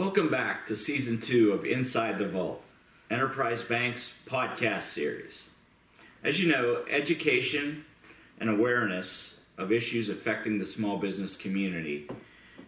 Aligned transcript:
Welcome 0.00 0.30
back 0.30 0.66
to 0.68 0.76
season 0.76 1.20
two 1.20 1.52
of 1.52 1.66
Inside 1.66 2.18
the 2.18 2.26
Vault, 2.26 2.62
Enterprise 3.10 3.62
Bank's 3.62 4.14
podcast 4.24 4.84
series. 4.84 5.50
As 6.24 6.42
you 6.42 6.50
know, 6.50 6.86
education 6.88 7.84
and 8.40 8.48
awareness 8.48 9.34
of 9.58 9.70
issues 9.70 10.08
affecting 10.08 10.58
the 10.58 10.64
small 10.64 10.96
business 10.96 11.36
community 11.36 12.08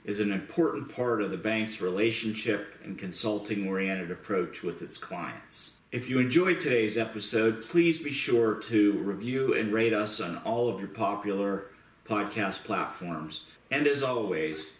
is 0.04 0.20
an 0.20 0.30
important 0.30 0.94
part 0.94 1.22
of 1.22 1.30
the 1.30 1.38
bank's 1.38 1.80
relationship 1.80 2.74
and 2.84 2.98
consulting 2.98 3.66
oriented 3.66 4.10
approach 4.10 4.62
with 4.62 4.82
its 4.82 4.98
clients. 4.98 5.70
If 5.90 6.10
you 6.10 6.18
enjoyed 6.18 6.60
today's 6.60 6.98
episode, 6.98 7.66
please 7.66 7.98
be 7.98 8.12
sure 8.12 8.56
to 8.64 8.92
review 8.98 9.54
and 9.54 9.72
rate 9.72 9.94
us 9.94 10.20
on 10.20 10.36
all 10.44 10.68
of 10.68 10.80
your 10.80 10.90
popular 10.90 11.68
podcast 12.06 12.64
platforms. 12.64 13.44
And 13.70 13.86
as 13.86 14.02
always, 14.02 14.74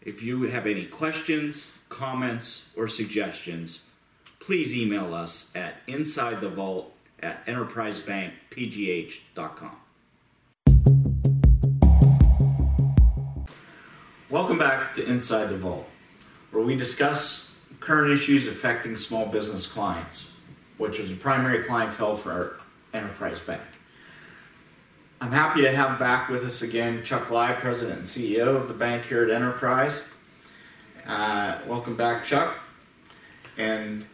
if 0.00 0.22
you 0.22 0.44
have 0.44 0.66
any 0.66 0.86
questions, 0.86 1.74
comments, 1.88 2.64
or 2.76 2.88
suggestions, 2.88 3.80
please 4.40 4.74
email 4.74 5.14
us 5.14 5.52
at 5.54 5.86
insidethevault 5.86 6.86
at 7.20 7.46
enterprisebankpgh.com. 7.46 9.76
Welcome 14.30 14.58
back 14.58 14.94
to 14.96 15.06
Inside 15.06 15.46
the 15.46 15.56
Vault, 15.56 15.88
where 16.50 16.62
we 16.62 16.76
discuss 16.76 17.50
current 17.80 18.12
issues 18.12 18.46
affecting 18.46 18.96
small 18.96 19.26
business 19.26 19.66
clients, 19.66 20.26
which 20.76 21.00
is 21.00 21.10
a 21.10 21.16
primary 21.16 21.64
clientele 21.64 22.16
for 22.16 22.32
our 22.32 22.52
Enterprise 22.92 23.40
Bank. 23.40 23.62
I'm 25.20 25.32
happy 25.32 25.62
to 25.62 25.74
have 25.74 25.98
back 25.98 26.28
with 26.28 26.44
us 26.44 26.62
again 26.62 27.02
Chuck 27.04 27.30
Lai, 27.30 27.54
President 27.54 28.00
and 28.00 28.06
CEO 28.06 28.54
of 28.54 28.68
the 28.68 28.74
bank 28.74 29.06
here 29.06 29.24
at 29.24 29.30
Enterprise. 29.30 30.04
Uh, 31.08 31.58
welcome 31.66 31.96
back, 31.96 32.22
Chuck. 32.26 32.58
And 33.56 34.04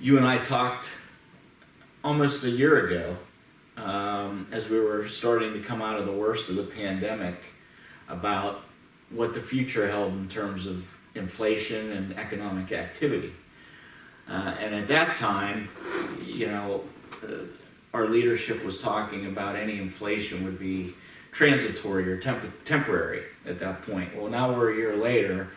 you 0.00 0.16
and 0.16 0.26
I 0.26 0.38
talked 0.38 0.88
almost 2.02 2.42
a 2.42 2.50
year 2.50 2.88
ago 2.88 3.16
um, 3.76 4.48
as 4.50 4.68
we 4.68 4.80
were 4.80 5.08
starting 5.08 5.52
to 5.52 5.60
come 5.60 5.80
out 5.80 5.96
of 5.96 6.06
the 6.06 6.12
worst 6.12 6.48
of 6.48 6.56
the 6.56 6.64
pandemic 6.64 7.36
about 8.08 8.62
what 9.10 9.32
the 9.32 9.40
future 9.40 9.88
held 9.88 10.12
in 10.14 10.28
terms 10.28 10.66
of 10.66 10.84
inflation 11.14 11.92
and 11.92 12.18
economic 12.18 12.72
activity. 12.72 13.32
Uh, 14.28 14.56
and 14.58 14.74
at 14.74 14.88
that 14.88 15.14
time, 15.14 15.68
you 16.20 16.48
know, 16.48 16.82
uh, 17.22 17.44
our 17.92 18.08
leadership 18.08 18.64
was 18.64 18.76
talking 18.76 19.26
about 19.26 19.54
any 19.54 19.78
inflation 19.78 20.42
would 20.42 20.58
be 20.58 20.96
transitory 21.30 22.10
or 22.10 22.18
temp- 22.18 22.64
temporary 22.64 23.22
at 23.46 23.60
that 23.60 23.82
point. 23.82 24.16
Well, 24.16 24.28
now 24.28 24.52
we're 24.52 24.72
a 24.72 24.76
year 24.76 24.96
later, 24.96 25.50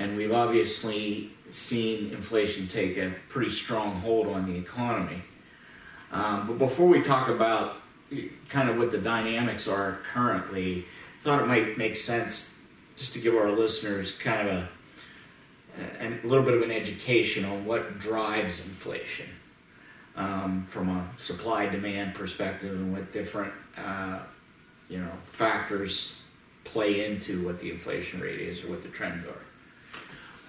and 0.00 0.16
we've 0.16 0.32
obviously 0.32 1.30
seen 1.50 2.10
inflation 2.10 2.66
take 2.66 2.96
a 2.96 3.12
pretty 3.28 3.50
strong 3.50 4.00
hold 4.00 4.26
on 4.28 4.50
the 4.50 4.58
economy. 4.58 5.22
Um, 6.10 6.46
but 6.46 6.58
before 6.58 6.88
we 6.88 7.02
talk 7.02 7.28
about 7.28 7.76
kind 8.48 8.70
of 8.70 8.78
what 8.78 8.92
the 8.92 8.98
dynamics 8.98 9.68
are 9.68 9.98
currently, 10.10 10.86
I 11.20 11.24
thought 11.24 11.42
it 11.42 11.46
might 11.46 11.76
make 11.76 11.96
sense 11.96 12.56
just 12.96 13.12
to 13.12 13.18
give 13.18 13.34
our 13.36 13.50
listeners 13.50 14.12
kind 14.12 14.48
of 14.48 14.54
a, 14.54 14.68
a, 16.00 16.08
a 16.08 16.26
little 16.26 16.44
bit 16.44 16.54
of 16.54 16.62
an 16.62 16.70
education 16.70 17.44
on 17.44 17.66
what 17.66 17.98
drives 17.98 18.60
inflation 18.60 19.28
um, 20.16 20.66
from 20.70 20.88
a 20.88 21.08
supply 21.18 21.66
demand 21.66 22.14
perspective 22.14 22.72
and 22.72 22.90
what 22.90 23.12
different 23.12 23.52
uh, 23.76 24.20
you 24.88 24.98
know 24.98 25.12
factors 25.30 26.16
play 26.64 27.04
into 27.04 27.44
what 27.44 27.60
the 27.60 27.70
inflation 27.70 28.18
rate 28.18 28.40
is 28.40 28.64
or 28.64 28.68
what 28.68 28.82
the 28.82 28.88
trends 28.88 29.24
are. 29.24 29.42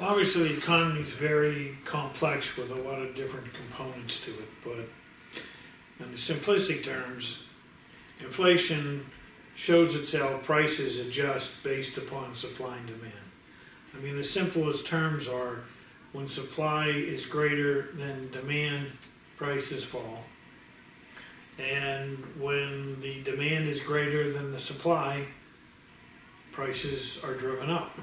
Obviously, 0.02 0.47
the 0.47 0.57
economy 0.57 1.02
is 1.02 1.09
very 1.09 1.77
complex 1.85 2.57
with 2.57 2.71
a 2.71 2.75
lot 2.75 2.99
of 2.99 3.13
different 3.13 3.53
components 3.53 4.19
to 4.21 4.31
it, 4.31 4.50
but 4.63 4.89
in 6.03 6.12
the 6.12 6.17
simplistic 6.17 6.84
terms, 6.84 7.44
inflation 8.19 9.06
shows 9.56 9.95
itself, 9.95 10.44
prices 10.44 10.97
adjust 10.97 11.51
based 11.63 12.00
upon 12.00 12.34
supply 12.34 12.78
and 12.78 12.88
demand. 12.88 13.13
I 13.95 14.01
mean, 14.01 14.17
the 14.17 14.23
simplest 14.23 14.88
terms 14.88 15.28
are 15.28 15.66
when 16.13 16.28
supply 16.28 16.88
is 16.88 17.28
greater 17.28 17.91
than 17.94 18.31
demand, 18.31 18.88
prices 19.38 19.84
fall. 19.84 20.23
And 21.59 22.17
when 22.40 23.00
the 23.01 23.22
demand 23.22 23.67
is 23.69 23.79
greater 23.79 24.34
than 24.34 24.51
the 24.51 24.59
supply, 24.59 25.28
prices 26.51 27.19
are 27.23 27.35
driven 27.35 27.69
up. 27.69 28.00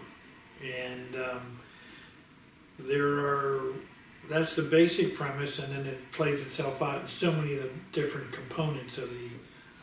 And 0.63 1.17
um, 1.17 1.58
there 2.79 3.07
are 3.07 3.75
that's 4.29 4.55
the 4.55 4.63
basic 4.63 5.17
premise, 5.17 5.59
and 5.59 5.75
then 5.75 5.87
it 5.87 6.13
plays 6.13 6.43
itself 6.43 6.83
out 6.83 7.03
in 7.03 7.09
so 7.09 7.33
many 7.33 7.55
of 7.55 7.63
the 7.63 7.71
different 7.93 8.31
components 8.33 8.99
of 8.99 9.11
the 9.11 9.31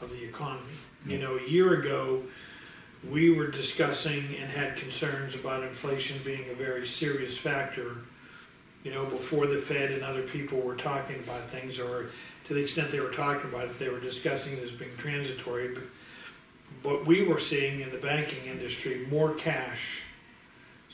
of 0.02 0.12
the 0.12 0.24
economy. 0.24 0.74
You 1.06 1.20
know, 1.20 1.38
a 1.38 1.48
year 1.48 1.80
ago, 1.80 2.24
we 3.10 3.32
were 3.32 3.48
discussing 3.48 4.36
and 4.40 4.50
had 4.50 4.78
concerns 4.78 5.36
about 5.36 5.64
inflation 5.64 6.20
being 6.24 6.50
a 6.50 6.54
very 6.54 6.88
serious 6.88 7.38
factor. 7.38 7.98
You 8.84 8.92
know, 8.92 9.06
before 9.06 9.48
the 9.48 9.58
Fed 9.58 9.92
and 9.92 10.04
other 10.04 10.24
people 10.24 10.60
were 10.60 10.76
talking 10.76 11.18
about 11.18 11.50
things, 11.50 11.80
or 11.80 12.12
to 12.48 12.54
the 12.54 12.62
extent 12.62 12.92
they 12.92 13.00
were 13.00 13.10
talking 13.10 13.50
about 13.50 13.66
it, 13.66 13.80
they 13.80 13.90
were 13.90 14.00
discussing 14.00 14.54
it 14.58 14.64
as 14.64 14.72
being 14.72 14.96
transitory. 14.98 15.74
But 15.74 15.84
what 16.84 17.06
we 17.06 17.24
were 17.24 17.40
seeing 17.40 17.82
in 17.82 17.90
the 17.90 17.98
banking 17.98 18.46
industry, 18.46 19.08
more 19.10 19.34
cash 19.34 20.04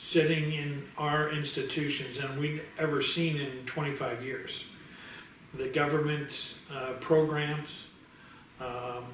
sitting 0.02 0.52
in 0.52 0.84
our 0.98 1.30
institutions 1.30 2.18
than 2.18 2.38
we'd 2.38 2.60
ever 2.76 3.00
seen 3.00 3.36
in 3.36 3.64
25 3.66 4.24
years. 4.24 4.64
The 5.54 5.68
government 5.68 6.54
uh, 6.74 6.94
programs, 7.00 7.86
um, 8.60 9.04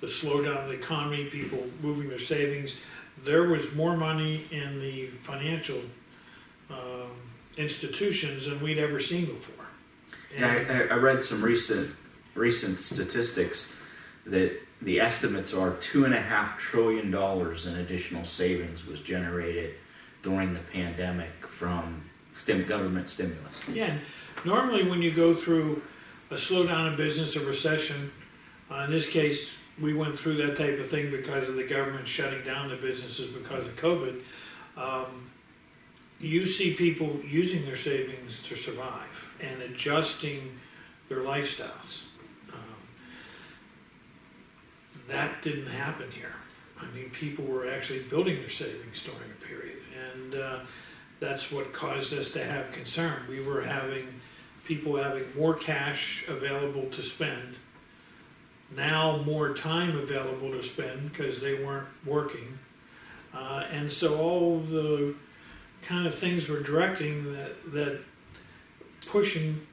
the 0.00 0.06
slowdown 0.06 0.62
of 0.62 0.68
the 0.68 0.74
economy, 0.74 1.24
people 1.24 1.66
moving 1.82 2.08
their 2.08 2.20
savings, 2.20 2.76
there 3.24 3.48
was 3.48 3.74
more 3.74 3.96
money 3.96 4.44
in 4.52 4.80
the 4.80 5.08
financial 5.24 5.80
um, 6.70 7.10
institutions 7.56 8.46
than 8.46 8.62
we'd 8.62 8.78
ever 8.78 9.00
seen 9.00 9.26
before. 9.26 9.66
Yeah, 10.38 10.86
I, 10.90 10.94
I 10.94 10.98
read 10.98 11.24
some 11.24 11.42
recent 11.42 11.96
recent 12.34 12.80
statistics 12.80 13.66
that 14.24 14.52
the 14.80 15.00
estimates 15.00 15.52
are 15.52 15.72
two 15.80 16.04
and 16.04 16.14
a 16.14 16.20
half 16.20 16.56
trillion 16.58 17.10
dollars 17.10 17.66
in 17.66 17.74
additional 17.74 18.24
savings 18.24 18.86
was 18.86 19.00
generated 19.00 19.74
during 20.28 20.52
the 20.52 20.60
pandemic 20.60 21.46
from 21.46 22.04
stim- 22.34 22.66
government 22.66 23.08
stimulus. 23.08 23.66
Yeah, 23.72 23.96
normally 24.44 24.88
when 24.88 25.00
you 25.00 25.10
go 25.10 25.34
through 25.34 25.82
a 26.30 26.34
slowdown 26.34 26.90
in 26.90 26.96
business, 26.96 27.34
a 27.36 27.44
recession, 27.44 28.12
uh, 28.70 28.84
in 28.84 28.90
this 28.90 29.08
case, 29.08 29.58
we 29.80 29.94
went 29.94 30.18
through 30.18 30.36
that 30.46 30.56
type 30.58 30.78
of 30.78 30.88
thing 30.88 31.10
because 31.10 31.48
of 31.48 31.54
the 31.54 31.64
government 31.64 32.06
shutting 32.06 32.44
down 32.44 32.68
the 32.68 32.76
businesses 32.76 33.30
because 33.30 33.66
of 33.66 33.74
COVID. 33.76 34.20
Um, 34.76 35.30
you 36.20 36.46
see 36.46 36.74
people 36.74 37.20
using 37.24 37.64
their 37.64 37.76
savings 37.76 38.42
to 38.42 38.56
survive 38.56 39.34
and 39.40 39.62
adjusting 39.62 40.58
their 41.08 41.20
lifestyles. 41.20 42.02
Um, 42.52 42.76
that 45.08 45.42
didn't 45.42 45.68
happen 45.68 46.10
here. 46.10 46.34
I 46.80 46.86
mean, 46.94 47.10
people 47.10 47.44
were 47.44 47.70
actually 47.70 48.00
building 48.00 48.40
their 48.40 48.50
savings 48.50 49.02
during 49.02 49.30
a 49.30 49.44
period, 49.44 49.77
and 50.14 50.34
uh, 50.34 50.58
that's 51.20 51.50
what 51.50 51.72
caused 51.72 52.12
us 52.12 52.30
to 52.30 52.44
have 52.44 52.72
concern. 52.72 53.22
We 53.28 53.40
were 53.40 53.62
having 53.62 54.20
people 54.64 54.96
having 54.96 55.24
more 55.36 55.54
cash 55.54 56.24
available 56.28 56.88
to 56.90 57.02
spend, 57.02 57.56
now 58.76 59.18
more 59.18 59.54
time 59.54 59.96
available 59.96 60.50
to 60.52 60.62
spend 60.62 61.10
because 61.10 61.40
they 61.40 61.54
weren't 61.54 61.88
working, 62.04 62.58
uh, 63.34 63.64
and 63.70 63.90
so 63.90 64.18
all 64.18 64.60
the 64.60 65.14
kind 65.82 66.06
of 66.06 66.14
things 66.14 66.48
were 66.48 66.60
directing 66.60 67.32
that 67.32 67.72
that 67.72 68.00
pushing 69.06 69.66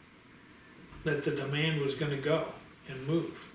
that 1.04 1.24
the 1.24 1.32
demand 1.32 1.82
was 1.82 1.96
going 1.96 2.12
to 2.12 2.22
go 2.22 2.48
and 2.90 3.08
move. 3.08 3.52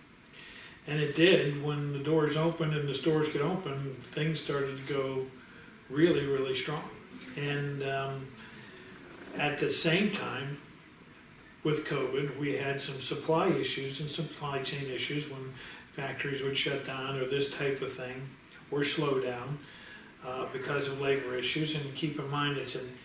And 0.87 1.01
it 1.01 1.15
did 1.15 1.63
when 1.63 1.93
the 1.93 1.99
doors 1.99 2.37
opened 2.37 2.75
and 2.75 2.89
the 2.89 2.95
stores 2.95 3.29
could 3.29 3.43
open, 3.43 3.97
things 4.11 4.41
started 4.41 4.87
to 4.87 4.93
go 4.93 5.27
really, 5.91 6.25
really 6.27 6.55
strong. 6.55 6.89
And 7.37 7.83
um, 7.83 8.29
at 9.37 9.59
the 9.59 9.71
same 9.71 10.13
time, 10.13 10.59
with 11.63 11.85
COVID, 11.87 12.39
we 12.39 12.57
had 12.57 12.81
some 12.81 13.01
supply 13.01 13.49
issues 13.49 14.01
and 14.01 14.11
supply 14.11 14.63
chain 14.63 14.91
issues 14.91 15.29
when 15.29 15.53
factories 15.95 16.43
would 16.43 16.57
shut 16.57 16.87
down 16.87 17.19
or 17.19 17.27
this 17.27 17.51
type 17.51 17.83
of 17.83 17.93
thing 17.93 18.29
or 18.71 18.85
slow 18.85 19.21
down 19.21 19.59
uh, 20.27 20.47
because 20.53 20.89
of 20.89 21.01
labor 21.01 21.37
issues. 21.37 21.75
And 21.75 21.95
keep 21.95 22.19
in 22.19 22.29
mind, 22.31 22.57
it's 22.57 22.75
an 22.75 22.97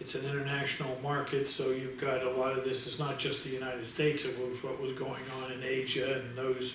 it's 0.00 0.14
an 0.14 0.24
international 0.24 0.96
market, 1.02 1.48
so 1.48 1.70
you've 1.70 2.00
got 2.00 2.22
a 2.22 2.30
lot 2.30 2.56
of 2.56 2.62
this 2.62 2.86
is 2.86 3.00
not 3.00 3.18
just 3.18 3.42
the 3.42 3.50
United 3.50 3.84
States. 3.84 4.24
It 4.24 4.38
was 4.38 4.62
what 4.62 4.80
was 4.80 4.92
going 4.92 5.24
on 5.42 5.50
in 5.50 5.64
Asia 5.64 6.20
and 6.20 6.38
those 6.38 6.74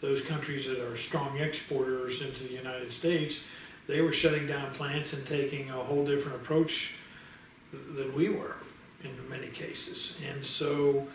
those 0.00 0.22
countries 0.22 0.66
that 0.66 0.80
are 0.80 0.96
strong 0.96 1.38
exporters 1.38 2.22
into 2.22 2.42
the 2.42 2.54
United 2.54 2.92
States. 2.92 3.42
They 3.86 4.00
were 4.00 4.12
shutting 4.12 4.46
down 4.46 4.72
plants 4.74 5.12
and 5.12 5.26
taking 5.26 5.70
a 5.70 5.74
whole 5.74 6.04
different 6.04 6.36
approach 6.36 6.94
than 7.72 8.14
we 8.14 8.28
were 8.28 8.56
in 9.02 9.28
many 9.28 9.48
cases. 9.48 10.16
And 10.26 10.44
so 10.44 11.06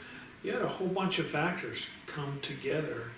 you 0.44 0.54
had 0.54 0.62
a 0.62 0.68
whole 0.68 0.88
bunch 0.88 1.20
of 1.20 1.28
factors 1.28 1.88
come 2.06 2.40
together 2.42 3.12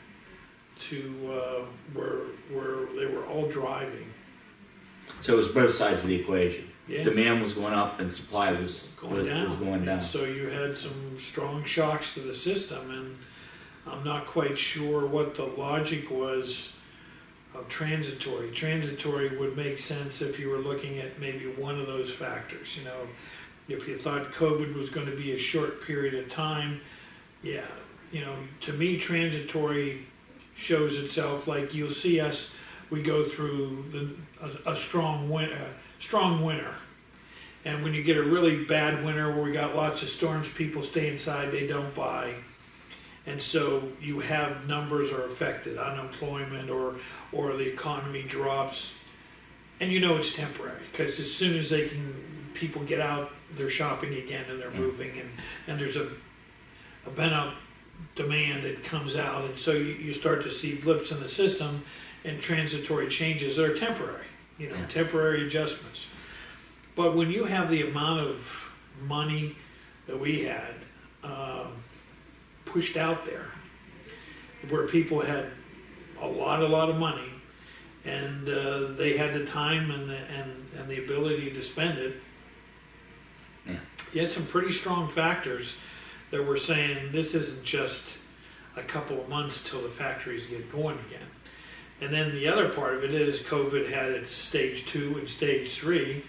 to 0.90 1.32
uh, 1.32 1.66
where, 1.94 2.20
where 2.52 2.86
they 2.96 3.06
were 3.06 3.26
all 3.26 3.48
driving. 3.48 4.08
So 5.22 5.34
it 5.34 5.38
was 5.38 5.50
both 5.50 5.74
sides 5.74 6.02
of 6.02 6.08
the 6.08 6.16
equation. 6.16 6.68
Yeah. 6.88 7.04
Demand 7.04 7.44
was 7.44 7.54
going 7.54 7.74
up 7.74 8.00
and 8.00 8.12
supply 8.12 8.52
was 8.52 8.90
going 9.00 9.14
was, 9.14 9.26
down. 9.26 9.50
was 9.50 9.58
going 9.58 9.86
down. 9.86 10.02
So 10.02 10.24
you 10.24 10.48
had 10.48 10.78
some 10.78 11.18
strong 11.20 11.64
shocks 11.64 12.14
to 12.16 12.22
the 12.22 12.36
system, 12.36 12.90
and 12.90 13.18
I'm 13.86 14.04
not 14.04 14.26
quite 14.26 14.58
sure 14.58 15.06
what 15.06 15.36
the 15.36 15.46
logic 15.46 16.10
was 16.10 16.74
of 17.54 17.68
transitory. 17.68 18.52
Transitory 18.52 19.38
would 19.38 19.58
make 19.58 19.78
sense 19.78 20.22
if 20.22 20.40
you 20.40 20.50
were 20.50 20.58
looking 20.58 21.00
at 21.00 21.20
maybe 21.20 21.48
one 21.48 21.80
of 21.80 21.88
those 21.88 22.12
factors. 22.12 22.78
You 22.78 22.86
know, 22.86 23.08
if 23.68 23.88
you 23.88 23.98
thought 23.98 24.32
COVID 24.32 24.74
was 24.74 24.90
going 24.90 25.08
to 25.08 25.16
be 25.16 25.34
a 25.34 25.40
short 25.40 25.84
period 25.86 26.14
of 26.14 26.30
time, 26.30 26.82
yeah, 27.44 27.66
you 28.12 28.22
know, 28.22 28.36
to 28.62 28.74
me, 28.74 28.98
transitory 28.98 30.06
shows 30.56 30.98
itself 30.98 31.48
like 31.48 31.74
you'll 31.74 31.92
see 31.92 32.20
us. 32.20 32.52
We 32.90 33.02
go 33.02 33.24
through 33.24 33.86
the, 33.92 34.70
a, 34.70 34.74
a 34.74 34.78
strong 34.78 35.30
winter, 35.30 35.74
strong 36.00 36.44
winter, 36.44 36.76
and 37.64 37.84
when 37.84 37.94
you 37.94 38.04
get 38.04 38.18
a 38.18 38.24
really 38.24 38.66
bad 38.66 39.06
winter 39.06 39.32
where 39.32 39.44
we 39.44 39.52
got 39.52 39.76
lots 39.76 40.04
of 40.04 40.10
storms, 40.10 40.50
people 40.50 40.84
stay 40.84 41.08
inside, 41.10 41.52
they 41.52 41.68
don't 41.68 41.94
buy, 41.96 42.36
and 43.26 43.42
so 43.42 43.90
you 44.02 44.20
have 44.20 44.68
numbers 44.68 45.12
are 45.12 45.26
affected, 45.26 45.78
unemployment 45.78 46.70
or 46.70 46.96
or 47.32 47.54
the 47.56 47.68
economy 47.68 48.24
drops, 48.24 48.94
and 49.80 49.92
you 49.92 50.00
know 50.00 50.18
it's 50.18 50.34
temporary 50.36 50.82
because 50.92 51.20
as 51.20 51.32
soon 51.34 51.58
as 51.58 51.70
they 51.70 51.88
can, 51.88 52.14
people 52.54 52.84
get 52.84 53.00
out, 53.00 53.32
they're 53.56 53.70
shopping 53.70 54.14
again 54.16 54.46
and 54.50 54.60
they're 54.62 54.72
Yeah. 54.72 54.80
moving, 54.80 55.20
and 55.20 55.30
and 55.68 55.80
there's 55.80 55.96
a 55.98 56.10
a 57.06 57.10
bent 57.10 57.34
up 57.34 57.56
demand 58.16 58.64
that 58.64 58.84
comes 58.84 59.16
out, 59.16 59.46
and 59.46 59.58
so 59.58 59.72
you, 59.74 59.94
you 59.94 60.14
start 60.14 60.44
to 60.44 60.52
see 60.52 60.76
blips 60.76 61.12
in 61.12 61.20
the 61.22 61.30
system 61.30 61.84
and 62.24 62.40
transitory 62.42 63.08
changes 63.08 63.56
that 63.56 63.66
are 63.66 63.76
temporary, 63.78 64.26
you 64.60 64.70
know, 64.70 64.76
Yeah. 64.76 64.86
temporary 64.88 65.46
adjustments. 65.48 66.08
But 66.96 67.16
when 67.16 67.32
you 67.32 67.46
have 67.46 67.70
the 67.72 67.82
amount 67.88 68.20
of 68.22 68.72
money 69.08 69.56
that 70.08 70.20
we 70.20 70.44
had 70.44 70.74
um, 71.24 71.81
pushed 72.72 72.98
out 72.98 73.26
there, 73.26 73.46
where 74.70 74.88
people 74.88 75.22
had 75.22 75.46
a 76.22 76.28
lot, 76.28 76.62
a 76.62 76.68
lot 76.68 76.90
of 76.90 76.98
money, 76.98 77.30
and 78.06 78.48
uh, 78.48 78.94
they 78.94 79.18
had 79.18 79.34
the 79.34 79.46
time 79.46 79.92
and 79.92 80.10
the, 80.10 80.18
and 80.18 80.70
and 80.78 80.90
the 80.90 81.04
ability 81.04 81.52
to 81.52 81.62
spend 81.62 81.98
it. 81.98 82.16
Yeah. 83.68 83.76
You 84.14 84.22
had 84.22 84.32
some 84.32 84.46
pretty 84.46 84.72
strong 84.72 85.10
factors 85.10 85.74
that 86.32 86.46
were 86.46 86.58
saying 86.58 87.12
this 87.12 87.36
isn't 87.36 87.64
just 87.64 88.18
a 88.76 88.82
couple 88.82 89.20
of 89.20 89.28
months 89.28 89.62
till 89.64 89.82
the 89.82 89.90
factories 89.90 90.46
get 90.46 90.72
going 90.72 90.98
again. 91.08 91.28
And 92.00 92.12
then 92.12 92.34
the 92.34 92.48
other 92.48 92.70
part 92.70 92.96
of 92.96 93.04
it 93.04 93.14
is 93.14 93.42
COVID 93.42 93.92
had 93.92 94.10
its 94.10 94.32
stage 94.32 94.88
two 94.88 95.18
and 95.20 95.30
stage 95.30 95.78
three, 95.78 96.24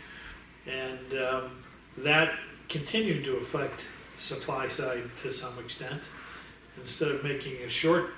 and 0.66 1.18
um, 1.18 1.64
that 1.98 2.34
continued 2.68 3.24
to 3.24 3.36
affect 3.36 3.84
the 4.16 4.22
supply 4.22 4.68
side 4.68 5.04
to 5.22 5.32
some 5.32 5.58
extent. 5.58 6.02
Instead 6.80 7.08
of 7.08 7.22
making 7.22 7.56
a 7.62 7.68
short 7.68 8.10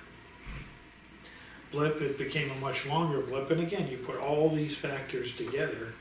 blip, 1.73 2.01
it 2.01 2.17
became 2.17 2.51
a 2.51 2.55
much 2.57 2.87
longer 2.87 3.21
blip. 3.21 3.51
And 3.51 3.61
again, 3.61 3.89
you 3.89 3.97
put 3.97 4.17
all 4.17 4.49
these 4.49 4.77
factors 4.77 5.35
together, 5.35 5.93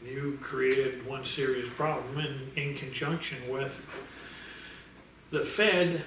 and 0.00 0.10
you 0.10 0.38
created 0.42 1.06
one 1.06 1.24
serious 1.24 1.68
problem. 1.70 2.18
And 2.18 2.56
in 2.56 2.76
conjunction 2.76 3.38
with 3.50 3.88
the 5.30 5.44
Fed, 5.44 6.02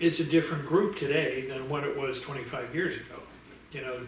it's 0.00 0.18
a 0.18 0.24
different 0.24 0.66
group 0.66 0.96
today 0.96 1.46
than 1.46 1.68
what 1.68 1.84
it 1.84 1.96
was 1.96 2.20
25 2.20 2.74
years 2.74 2.96
ago. 2.96 3.22
You 3.72 3.82
know, 3.82 4.06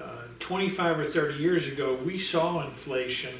uh, 0.00 0.22
25 0.40 0.98
or 0.98 1.06
30 1.06 1.38
years 1.38 1.68
ago, 1.68 1.94
we 1.94 2.18
saw 2.18 2.66
inflation 2.66 3.34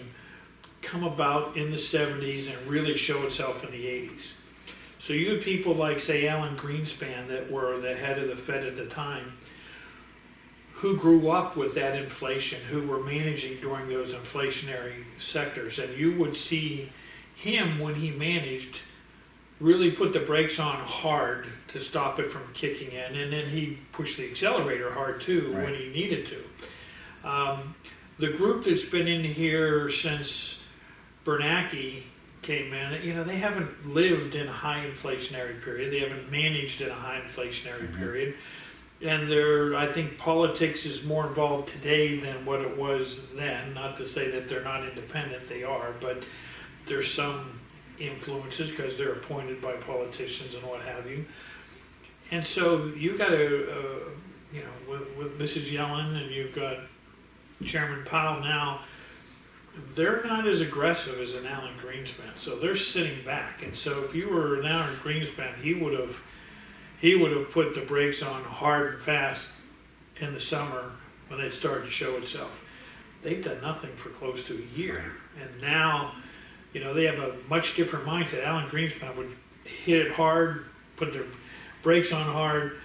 come 0.82 1.04
about 1.04 1.56
in 1.56 1.70
the 1.70 1.76
70s 1.76 2.48
and 2.48 2.66
really 2.66 2.96
show 2.96 3.22
itself 3.26 3.64
in 3.64 3.70
the 3.70 3.84
80s. 3.84 4.28
So 5.04 5.12
you 5.12 5.34
had 5.34 5.42
people 5.42 5.74
like, 5.74 6.00
say, 6.00 6.26
Alan 6.26 6.56
Greenspan, 6.56 7.28
that 7.28 7.52
were 7.52 7.78
the 7.78 7.94
head 7.94 8.18
of 8.18 8.28
the 8.28 8.36
Fed 8.36 8.64
at 8.64 8.74
the 8.74 8.86
time, 8.86 9.34
who 10.76 10.96
grew 10.96 11.28
up 11.28 11.58
with 11.58 11.74
that 11.74 11.94
inflation, 11.94 12.58
who 12.70 12.86
were 12.86 13.02
managing 13.02 13.60
during 13.60 13.90
those 13.90 14.14
inflationary 14.14 15.04
sectors, 15.18 15.78
and 15.78 15.94
you 15.94 16.18
would 16.18 16.38
see 16.38 16.90
him 17.36 17.80
when 17.80 17.96
he 17.96 18.12
managed 18.12 18.80
really 19.60 19.90
put 19.90 20.14
the 20.14 20.20
brakes 20.20 20.58
on 20.58 20.78
hard 20.78 21.48
to 21.68 21.80
stop 21.80 22.18
it 22.18 22.32
from 22.32 22.54
kicking 22.54 22.92
in, 22.92 23.14
and 23.14 23.30
then 23.30 23.50
he 23.50 23.78
pushed 23.92 24.16
the 24.16 24.30
accelerator 24.30 24.90
hard 24.90 25.20
too 25.20 25.52
when 25.52 25.74
he 25.74 25.90
needed 25.90 26.26
to. 26.26 27.28
Um, 27.28 27.74
the 28.18 28.30
group 28.30 28.64
that's 28.64 28.86
been 28.86 29.06
in 29.06 29.22
here 29.22 29.90
since 29.90 30.62
Bernanke 31.26 32.04
came 32.44 32.72
in, 32.72 33.02
you 33.02 33.14
know, 33.14 33.24
they 33.24 33.36
haven't 33.36 33.88
lived 33.92 34.34
in 34.36 34.46
a 34.46 34.52
high 34.52 34.86
inflationary 34.86 35.60
period. 35.64 35.92
They 35.92 36.00
haven't 36.00 36.30
managed 36.30 36.80
in 36.80 36.90
a 36.90 36.94
high 36.94 37.20
inflationary 37.26 37.88
Mhm. 37.88 37.98
period. 37.98 38.34
And 39.02 39.30
there, 39.30 39.74
I 39.74 39.86
think 39.86 40.18
politics 40.18 40.86
is 40.86 41.02
more 41.04 41.26
involved 41.26 41.68
today 41.68 42.18
than 42.20 42.44
what 42.44 42.60
it 42.60 42.76
was 42.76 43.18
then. 43.34 43.74
Not 43.74 43.96
to 43.96 44.06
say 44.06 44.30
that 44.30 44.48
they're 44.48 44.62
not 44.62 44.84
independent, 44.86 45.48
they 45.48 45.64
are, 45.64 45.92
but 46.00 46.22
there's 46.86 47.12
some 47.12 47.60
influences 47.98 48.70
because 48.70 48.96
they're 48.96 49.12
appointed 49.12 49.60
by 49.60 49.72
politicians 49.72 50.54
and 50.54 50.62
what 50.64 50.82
have 50.82 51.08
you. 51.10 51.24
And 52.30 52.46
so 52.46 52.92
you've 52.96 53.18
got 53.18 53.28
to, 53.28 53.70
uh, 53.70 54.10
you 54.52 54.60
know, 54.60 54.74
with, 54.88 55.16
with 55.16 55.38
Mrs. 55.38 55.70
Yellen 55.70 56.16
and 56.22 56.30
you've 56.30 56.54
got 56.54 56.78
Chairman 57.64 58.04
Powell 58.04 58.40
now, 58.40 58.80
they're 59.94 60.22
not 60.24 60.46
as 60.46 60.60
aggressive 60.60 61.20
as 61.20 61.34
an 61.34 61.46
Alan 61.46 61.74
Greenspan, 61.78 62.38
so 62.38 62.56
they're 62.56 62.76
sitting 62.76 63.24
back. 63.24 63.62
And 63.62 63.76
so 63.76 64.04
if 64.04 64.14
you 64.14 64.28
were 64.28 64.60
an 64.60 64.66
Alan 64.66 64.94
Greenspan, 64.96 65.60
he 65.62 65.74
would 65.74 65.98
have 65.98 66.16
he 67.00 67.14
would 67.14 67.32
have 67.32 67.50
put 67.50 67.74
the 67.74 67.82
brakes 67.82 68.22
on 68.22 68.44
hard 68.44 68.94
and 68.94 69.02
fast 69.02 69.48
in 70.16 70.32
the 70.32 70.40
summer 70.40 70.92
when 71.28 71.40
it 71.40 71.52
started 71.52 71.84
to 71.84 71.90
show 71.90 72.16
itself. 72.16 72.62
They've 73.22 73.42
done 73.42 73.60
nothing 73.60 73.94
for 73.96 74.10
close 74.10 74.44
to 74.44 74.54
a 74.54 74.78
year, 74.78 75.12
and 75.40 75.60
now, 75.60 76.14
you 76.72 76.82
know, 76.82 76.94
they 76.94 77.04
have 77.04 77.18
a 77.18 77.36
much 77.48 77.76
different 77.76 78.06
mindset. 78.06 78.44
Alan 78.44 78.68
Greenspan 78.70 79.16
would 79.16 79.32
hit 79.64 80.06
it 80.06 80.12
hard, 80.12 80.66
put 80.96 81.12
their 81.12 81.24
brakes 81.82 82.12
on 82.12 82.24
hard, 82.24 82.78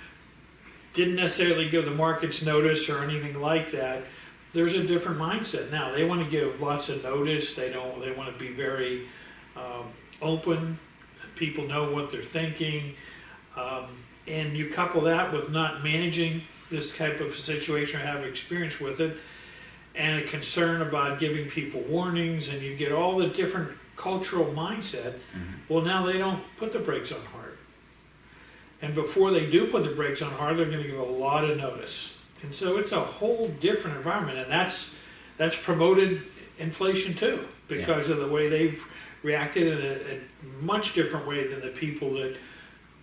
didn't 0.93 1.15
necessarily 1.15 1.69
give 1.69 1.85
the 1.85 1.91
markets 1.91 2.41
notice 2.41 2.89
or 2.89 3.03
anything 3.03 3.39
like 3.39 3.71
that 3.71 4.03
there's 4.53 4.73
a 4.73 4.83
different 4.83 5.19
mindset 5.19 5.69
now. 5.71 5.91
They 5.91 6.03
want 6.05 6.23
to 6.23 6.29
give 6.29 6.59
lots 6.59 6.89
of 6.89 7.03
notice. 7.03 7.53
They 7.53 7.69
don't. 7.71 7.99
They 8.01 8.11
want 8.11 8.31
to 8.33 8.39
be 8.39 8.51
very 8.51 9.07
um, 9.55 9.85
open. 10.21 10.79
People 11.35 11.65
know 11.67 11.91
what 11.91 12.11
they're 12.11 12.23
thinking, 12.23 12.95
um, 13.55 13.85
and 14.27 14.57
you 14.57 14.69
couple 14.69 15.01
that 15.01 15.31
with 15.31 15.49
not 15.49 15.83
managing 15.83 16.41
this 16.69 16.95
type 16.95 17.19
of 17.21 17.35
situation 17.37 18.01
or 18.01 18.03
have 18.03 18.23
experience 18.23 18.79
with 18.79 18.99
it, 18.99 19.17
and 19.95 20.19
a 20.19 20.27
concern 20.27 20.81
about 20.81 21.19
giving 21.19 21.49
people 21.49 21.81
warnings, 21.81 22.49
and 22.49 22.61
you 22.61 22.75
get 22.75 22.91
all 22.91 23.17
the 23.17 23.27
different 23.27 23.71
cultural 23.95 24.45
mindset. 24.53 25.13
Mhm. 25.35 25.59
Well, 25.69 25.81
now 25.81 26.05
they 26.05 26.17
don't 26.17 26.43
put 26.57 26.73
the 26.73 26.79
brakes 26.79 27.11
on 27.11 27.21
hard, 27.33 27.57
and 28.81 28.93
before 28.95 29.31
they 29.31 29.45
do 29.49 29.67
put 29.67 29.83
the 29.83 29.89
brakes 29.89 30.21
on 30.21 30.31
hard, 30.31 30.57
they're 30.57 30.65
going 30.65 30.83
to 30.83 30.89
give 30.89 30.99
a 30.99 31.03
lot 31.03 31.43
of 31.49 31.57
notice. 31.57 32.15
And 32.43 32.53
so 32.53 32.77
it's 32.77 32.91
a 32.91 32.99
whole 32.99 33.47
different 33.59 33.97
environment, 33.97 34.37
and 34.37 34.51
that's 34.51 34.89
that's 35.37 35.55
promoted 35.55 36.21
inflation 36.57 37.13
too 37.15 37.45
because 37.67 38.09
of 38.09 38.17
the 38.17 38.27
way 38.27 38.49
they've 38.49 38.83
reacted 39.23 39.67
in 39.67 39.77
a, 39.79 40.15
a 40.15 40.63
much 40.63 40.93
different 40.93 41.27
way 41.27 41.47
than 41.47 41.61
the 41.61 41.69
people 41.69 42.13
that 42.13 42.35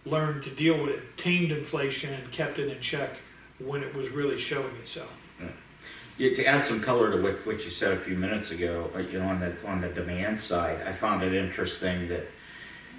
learned 0.05 0.45
to 0.45 0.51
deal 0.51 0.83
with 0.83 0.95
it, 0.95 1.19
tamed 1.19 1.53
inflation, 1.53 2.13
and 2.15 2.31
kept 2.33 2.59
it 2.59 2.69
in 2.71 2.81
check 2.81 3.17
when 3.59 3.83
it 3.83 3.95
was 3.95 4.09
really 4.11 4.39
showing 4.39 4.75
itself. 4.77 5.11
Yeah, 6.19 6.35
to 6.35 6.47
add 6.47 6.65
some 6.65 6.81
color 6.81 7.11
to 7.11 7.23
what, 7.23 7.47
what 7.47 7.63
you 7.63 7.71
said 7.71 7.93
a 7.93 7.97
few 7.99 8.17
minutes 8.17 8.51
ago, 8.51 8.91
uh, 8.95 9.01
you 9.01 9.19
know, 9.19 9.27
on 9.27 9.39
the 9.39 9.55
on 9.67 9.83
the 9.83 9.89
demand 9.89 10.41
side, 10.41 10.81
I 10.87 10.93
found 10.93 11.23
it 11.23 11.35
interesting 11.35 12.09
that 12.09 12.27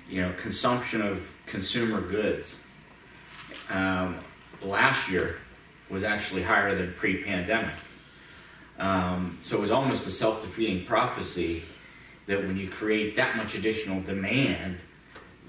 you 0.08 0.22
know 0.22 0.34
consumption 0.38 1.01
of 1.01 1.27
consumer 1.48 2.00
goods 2.00 2.58
um, 3.70 4.20
last 4.62 5.10
year 5.10 5.38
was 5.89 6.03
actually 6.03 6.44
higher 6.44 6.75
than 6.75 6.94
pre-pandemic. 6.94 7.75
Um, 8.79 9.39
so 9.41 9.58
it 9.58 9.62
was 9.62 9.72
almost 9.72 10.06
a 10.08 10.12
self-defeating 10.12 10.86
prophecy 10.86 11.63
that 12.27 12.39
when 12.46 12.58
you 12.58 12.70
create 12.70 13.15
that 13.15 13.36
much 13.38 13.56
additional 13.56 14.01
demand, 14.01 14.77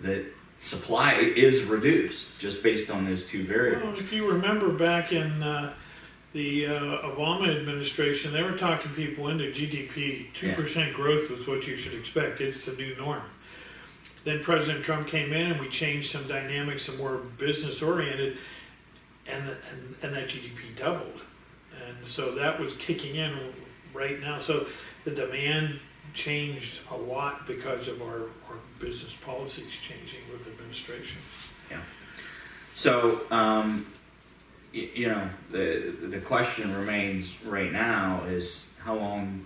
that 0.02 0.24
supply 0.58 1.14
is 1.14 1.64
reduced 1.64 2.38
just 2.38 2.62
based 2.62 2.90
on 2.90 3.04
those 3.04 3.26
two 3.26 3.40
Well, 3.40 3.46
variables. 3.48 3.98
if 3.98 4.12
you 4.12 4.30
remember 4.30 4.70
back 4.70 5.12
in 5.12 5.42
uh, 5.42 5.74
the 6.32 6.66
uh, 6.66 6.70
Obama 7.02 7.54
administration, 7.54 8.32
they 8.32 8.42
were 8.42 8.56
talking 8.56 8.92
people 8.92 9.28
into 9.28 9.44
GDP. 9.44 10.32
Two 10.34 10.52
percent 10.54 10.94
growth 10.94 11.30
was 11.30 11.46
what 11.46 11.66
you 11.66 11.76
should 11.76 11.94
expect. 11.94 12.40
It's 12.40 12.64
the 12.64 12.72
new 12.72 12.94
norm. 12.96 13.22
Then 14.24 14.42
President 14.42 14.84
Trump 14.84 15.06
came 15.08 15.32
in 15.32 15.52
and 15.52 15.60
we 15.60 15.68
changed 15.68 16.12
some 16.12 16.26
dynamics, 16.28 16.86
some 16.86 16.98
more 16.98 17.16
business 17.38 17.82
oriented, 17.82 18.36
and, 19.28 19.48
and 19.48 19.94
and 20.02 20.14
that 20.16 20.28
GDP 20.28 20.76
doubled, 20.76 21.24
and 21.86 22.06
so 22.06 22.34
that 22.34 22.58
was 22.58 22.74
kicking 22.74 23.16
in 23.16 23.36
right 23.92 24.20
now. 24.20 24.38
So 24.38 24.66
the 25.04 25.10
demand 25.10 25.80
changed 26.14 26.80
a 26.90 26.96
lot 26.96 27.46
because 27.46 27.88
of 27.88 28.00
our, 28.02 28.22
our 28.48 28.56
business 28.80 29.14
policies 29.24 29.72
changing 29.82 30.20
with 30.32 30.46
administration. 30.46 31.18
Yeah. 31.70 31.80
So, 32.74 33.20
um, 33.30 33.86
y- 34.74 34.88
you 34.94 35.08
know, 35.08 35.28
the 35.50 35.94
the 36.02 36.20
question 36.20 36.74
remains 36.74 37.30
right 37.44 37.72
now 37.72 38.24
is 38.26 38.66
how 38.78 38.96
long 38.96 39.44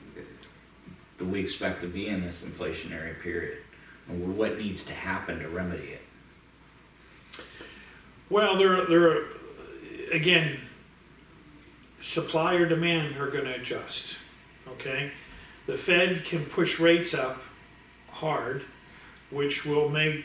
do 1.18 1.24
we 1.24 1.40
expect 1.40 1.80
to 1.82 1.88
be 1.88 2.08
in 2.08 2.22
this 2.22 2.42
inflationary 2.42 3.20
period, 3.20 3.58
and 4.08 4.36
what 4.36 4.58
needs 4.58 4.84
to 4.84 4.92
happen 4.92 5.38
to 5.40 5.48
remedy 5.48 5.88
it? 5.88 6.00
Well, 8.30 8.56
there, 8.56 8.86
there, 8.86 9.10
are, 9.10 9.24
again, 10.10 10.58
supply 12.02 12.54
or 12.54 12.66
demand 12.66 13.16
are 13.16 13.30
going 13.30 13.44
to 13.44 13.54
adjust. 13.54 14.16
Okay, 14.68 15.12
the 15.66 15.76
Fed 15.76 16.24
can 16.24 16.44
push 16.46 16.80
rates 16.80 17.14
up 17.14 17.42
hard, 18.10 18.64
which 19.30 19.64
will 19.64 19.88
make 19.88 20.24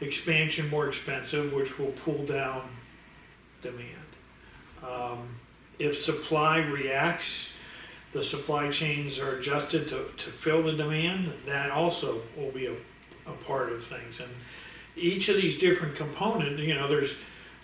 expansion 0.00 0.68
more 0.70 0.88
expensive, 0.88 1.52
which 1.52 1.78
will 1.78 1.92
pull 2.04 2.24
down 2.24 2.68
demand. 3.62 3.84
Um, 4.82 5.28
if 5.78 5.98
supply 5.98 6.58
reacts, 6.58 7.50
the 8.12 8.22
supply 8.22 8.70
chains 8.70 9.18
are 9.18 9.36
adjusted 9.36 9.88
to, 9.88 10.06
to 10.16 10.30
fill 10.30 10.62
the 10.62 10.72
demand, 10.72 11.32
that 11.46 11.70
also 11.70 12.22
will 12.36 12.50
be 12.50 12.66
a, 12.66 12.74
a 13.26 13.32
part 13.44 13.72
of 13.72 13.84
things. 13.84 14.20
And 14.20 14.30
each 14.96 15.28
of 15.28 15.36
these 15.36 15.58
different 15.58 15.94
components, 15.96 16.60
you 16.62 16.74
know, 16.74 16.88
there's 16.88 17.14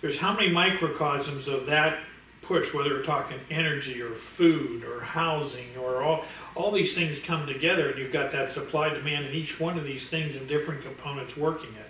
there's 0.05 0.19
how 0.19 0.35
many 0.35 0.49
microcosms 0.49 1.47
of 1.47 1.65
that 1.65 1.97
push, 2.43 2.71
whether 2.75 2.91
we're 2.91 3.01
talking 3.01 3.39
energy 3.49 4.03
or 4.03 4.13
food 4.13 4.83
or 4.83 5.01
housing 5.01 5.75
or 5.81 6.03
all 6.03 6.23
all 6.53 6.69
these 6.69 6.93
things 6.93 7.17
come 7.17 7.47
together, 7.47 7.89
and 7.89 7.97
you've 7.97 8.13
got 8.13 8.29
that 8.29 8.51
supply 8.51 8.89
demand, 8.89 9.25
and 9.25 9.33
each 9.33 9.59
one 9.59 9.79
of 9.79 9.83
these 9.83 10.07
things 10.07 10.35
and 10.35 10.47
different 10.47 10.83
components 10.83 11.35
working 11.35 11.71
it. 11.73 11.89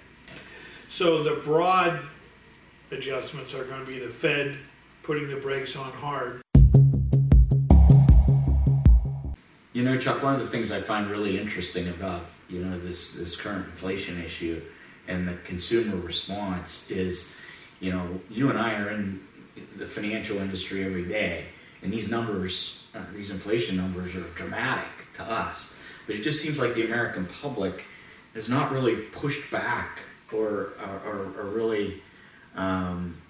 So 0.89 1.24
the 1.24 1.41
broad 1.41 2.00
adjustments 2.89 3.53
are 3.53 3.65
going 3.65 3.81
to 3.81 3.86
be 3.86 4.00
the 4.00 4.07
Fed 4.07 4.60
putting 5.03 5.27
the 5.27 5.36
brakes 5.36 5.75
on 5.75 5.91
hard. 5.91 6.41
You 9.74 9.84
know, 9.84 9.98
Chuck, 9.98 10.24
one 10.24 10.36
of 10.36 10.39
the 10.39 10.48
things 10.48 10.72
I 10.72 10.79
find 10.79 11.12
really 11.12 11.38
interesting 11.38 11.89
about 11.89 12.27
you 12.48 12.63
know 12.63 12.79
this 12.79 13.12
this 13.12 13.36
current 13.36 13.65
inflation 13.65 14.24
issue 14.24 14.62
and 15.07 15.27
the 15.27 15.34
consumer 15.43 15.98
response 15.98 16.89
is, 16.89 17.34
you 17.86 17.92
know, 17.92 18.20
you 18.32 18.50
and 18.50 18.58
I 18.58 18.80
are 18.80 18.89
in 18.89 19.22
the 19.77 19.86
financial 19.86 20.38
industry 20.39 20.84
every 20.84 21.06
day, 21.06 21.46
and 21.84 21.94
these 21.94 22.10
numbers, 22.10 22.80
uh, 22.96 23.01
these 23.13 23.30
inflation 23.30 23.77
numbers, 23.77 24.15
are 24.15 24.27
dramatic 24.36 24.89
to 25.18 25.24
us. 25.24 25.72
But 26.08 26.15
it 26.15 26.24
just 26.24 26.42
seems 26.42 26.58
like 26.58 26.74
the 26.74 26.86
American 26.86 27.27
public 27.27 27.86
has 28.34 28.50
not 28.50 28.72
really 28.72 28.96
pushed 28.96 29.51
back 29.51 30.00
or 30.32 30.74
or, 31.06 31.32
or 31.38 31.46
really, 31.46 32.01
um, 32.56 33.22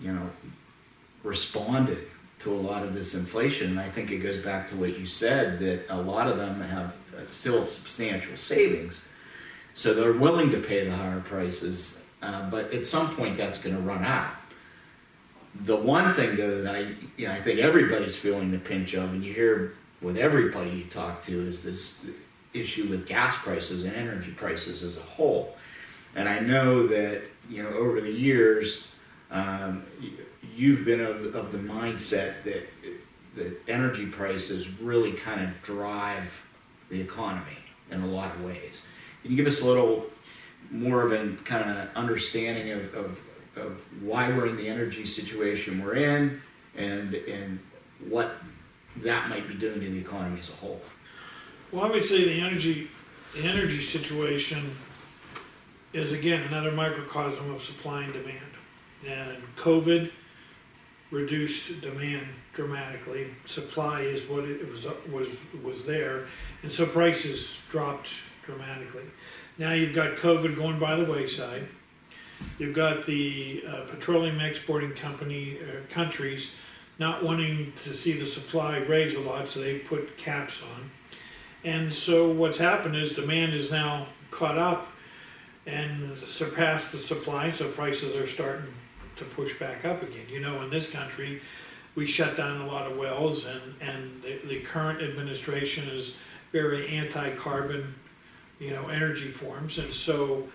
you 0.00 0.12
know, 0.12 0.30
responded 1.24 2.06
to 2.38 2.54
a 2.54 2.60
lot 2.70 2.84
of 2.84 2.94
this 2.94 3.14
inflation. 3.14 3.72
And 3.72 3.80
I 3.80 3.90
think 3.90 4.12
it 4.12 4.18
goes 4.18 4.38
back 4.38 4.68
to 4.70 4.76
what 4.76 4.96
you 4.96 5.08
said 5.08 5.58
that 5.58 5.86
a 5.88 6.00
lot 6.00 6.28
of 6.28 6.36
them 6.36 6.60
have 6.60 6.94
uh, 7.12 7.22
still 7.32 7.66
substantial 7.66 8.36
savings, 8.36 9.02
so 9.74 9.94
they're 9.94 10.12
willing 10.12 10.52
to 10.52 10.60
pay 10.60 10.84
the 10.84 10.94
higher 10.94 11.20
prices. 11.20 11.98
Uh, 12.20 12.50
but 12.50 12.72
at 12.72 12.84
some 12.84 13.14
point, 13.14 13.36
that's 13.36 13.58
going 13.58 13.74
to 13.74 13.80
run 13.80 14.04
out. 14.04 14.32
The 15.64 15.76
one 15.76 16.14
thing 16.14 16.36
though 16.36 16.62
that 16.62 16.74
I, 16.74 16.94
you 17.16 17.26
know, 17.26 17.32
I 17.32 17.40
think 17.40 17.60
everybody's 17.60 18.16
feeling 18.16 18.50
the 18.50 18.58
pinch 18.58 18.94
of, 18.94 19.10
and 19.10 19.24
you 19.24 19.32
hear 19.32 19.74
with 20.00 20.16
everybody 20.16 20.70
you 20.70 20.84
talk 20.84 21.22
to, 21.24 21.48
is 21.48 21.62
this 21.62 22.04
issue 22.54 22.88
with 22.88 23.06
gas 23.06 23.36
prices 23.36 23.84
and 23.84 23.94
energy 23.94 24.30
prices 24.32 24.82
as 24.82 24.96
a 24.96 25.02
whole. 25.02 25.56
And 26.14 26.28
I 26.28 26.40
know 26.40 26.86
that 26.88 27.22
you 27.48 27.62
know 27.62 27.70
over 27.70 28.00
the 28.00 28.10
years, 28.10 28.84
um, 29.30 29.84
you've 30.54 30.84
been 30.84 31.00
of, 31.00 31.34
of 31.34 31.52
the 31.52 31.58
mindset 31.58 32.44
that 32.44 32.68
that 33.36 33.60
energy 33.68 34.06
prices 34.06 34.68
really 34.80 35.12
kind 35.12 35.40
of 35.40 35.62
drive 35.62 36.40
the 36.90 37.00
economy 37.00 37.58
in 37.90 38.02
a 38.02 38.06
lot 38.06 38.34
of 38.34 38.42
ways. 38.42 38.82
Can 39.22 39.30
you 39.30 39.36
give 39.36 39.46
us 39.46 39.60
a 39.60 39.66
little 39.66 40.06
more 40.70 41.02
of 41.02 41.12
a 41.12 41.36
kind 41.44 41.70
of 41.70 41.88
understanding 41.94 42.70
of, 42.72 42.94
of, 42.94 43.18
of 43.56 43.80
why 44.00 44.28
we're 44.28 44.46
in 44.46 44.56
the 44.56 44.68
energy 44.68 45.06
situation 45.06 45.82
we're 45.82 45.96
in 45.96 46.40
and 46.76 47.14
and 47.14 47.58
what 48.08 48.32
that 48.96 49.28
might 49.28 49.48
be 49.48 49.54
doing 49.54 49.80
to 49.80 49.90
the 49.90 49.98
economy 49.98 50.40
as 50.40 50.50
a 50.50 50.52
whole? 50.52 50.80
Well, 51.72 51.84
I 51.84 51.90
would 51.90 52.06
say 52.06 52.24
the 52.24 52.40
energy, 52.40 52.88
the 53.34 53.44
energy 53.44 53.80
situation 53.80 54.76
is 55.92 56.12
again 56.12 56.42
another 56.42 56.72
microcosm 56.72 57.52
of 57.52 57.62
supply 57.62 58.04
and 58.04 58.12
demand. 58.12 58.38
And 59.06 59.38
COVID 59.56 60.10
reduced 61.10 61.80
demand 61.80 62.26
dramatically. 62.54 63.28
Supply 63.46 64.02
is 64.02 64.26
what 64.28 64.44
it 64.44 64.70
was 64.70 64.86
was 65.10 65.28
was 65.62 65.84
there, 65.84 66.26
and 66.62 66.70
so 66.70 66.86
prices 66.86 67.60
dropped 67.70 68.08
dramatically. 68.44 69.04
Now 69.58 69.72
you've 69.72 69.94
got 69.94 70.16
COVID 70.16 70.56
going 70.56 70.78
by 70.78 70.94
the 70.94 71.10
wayside. 71.10 71.66
You've 72.60 72.76
got 72.76 73.06
the 73.06 73.64
uh, 73.68 73.80
petroleum 73.90 74.40
exporting 74.40 74.92
company 74.92 75.58
uh, 75.60 75.92
countries 75.92 76.52
not 77.00 77.24
wanting 77.24 77.72
to 77.84 77.94
see 77.94 78.12
the 78.12 78.26
supply 78.26 78.78
raise 78.78 79.14
a 79.14 79.20
lot, 79.20 79.50
so 79.50 79.60
they 79.60 79.78
put 79.78 80.16
caps 80.16 80.62
on. 80.62 80.90
And 81.64 81.92
so 81.92 82.30
what's 82.30 82.58
happened 82.58 82.94
is 82.96 83.12
demand 83.12 83.52
is 83.52 83.70
now 83.70 84.06
caught 84.30 84.58
up 84.58 84.88
and 85.66 86.16
surpassed 86.28 86.92
the 86.92 86.98
supply, 86.98 87.50
so 87.50 87.68
prices 87.68 88.14
are 88.14 88.26
starting 88.26 88.72
to 89.16 89.24
push 89.24 89.58
back 89.58 89.84
up 89.84 90.02
again. 90.02 90.26
You 90.28 90.40
know, 90.40 90.62
in 90.62 90.70
this 90.70 90.88
country, 90.88 91.42
we 91.96 92.06
shut 92.06 92.36
down 92.36 92.60
a 92.60 92.66
lot 92.66 92.90
of 92.90 92.96
wells, 92.96 93.44
and, 93.44 93.74
and 93.80 94.22
the, 94.22 94.40
the 94.46 94.60
current 94.60 95.02
administration 95.02 95.88
is 95.88 96.14
very 96.52 96.88
anti-carbon, 96.88 97.94
you 98.58 98.70
know, 98.70 98.88
energy 98.88 99.30
forms, 99.30 99.78
and 99.78 99.92
so 99.92 100.48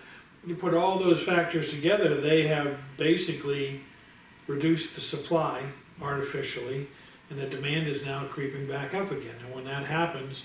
you 0.46 0.54
put 0.54 0.74
all 0.74 0.98
those 0.98 1.22
factors 1.22 1.70
together, 1.70 2.20
they 2.20 2.46
have 2.46 2.76
basically 2.98 3.80
reduced 4.46 4.94
the 4.94 5.00
supply 5.00 5.62
artificially, 6.02 6.86
and 7.30 7.38
the 7.38 7.46
demand 7.46 7.88
is 7.88 8.04
now 8.04 8.24
creeping 8.26 8.66
back 8.66 8.94
up 8.94 9.10
again. 9.10 9.36
And 9.44 9.54
when 9.54 9.64
that 9.64 9.86
happens, 9.86 10.42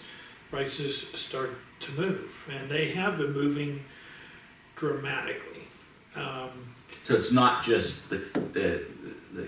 prices 0.50 1.08
start 1.16 1.51
to 1.82 1.92
move, 1.92 2.32
and 2.50 2.72
they 2.72 2.92
have 2.92 3.18
been 3.18 3.34
moving 3.34 3.84
dramatically. 4.78 5.68
Um, 6.16 6.75
So 7.04 7.16
it's 7.16 7.32
not 7.32 7.63
just 7.63 8.10
the, 8.10 8.18
the, 8.54 8.86
the 9.34 9.48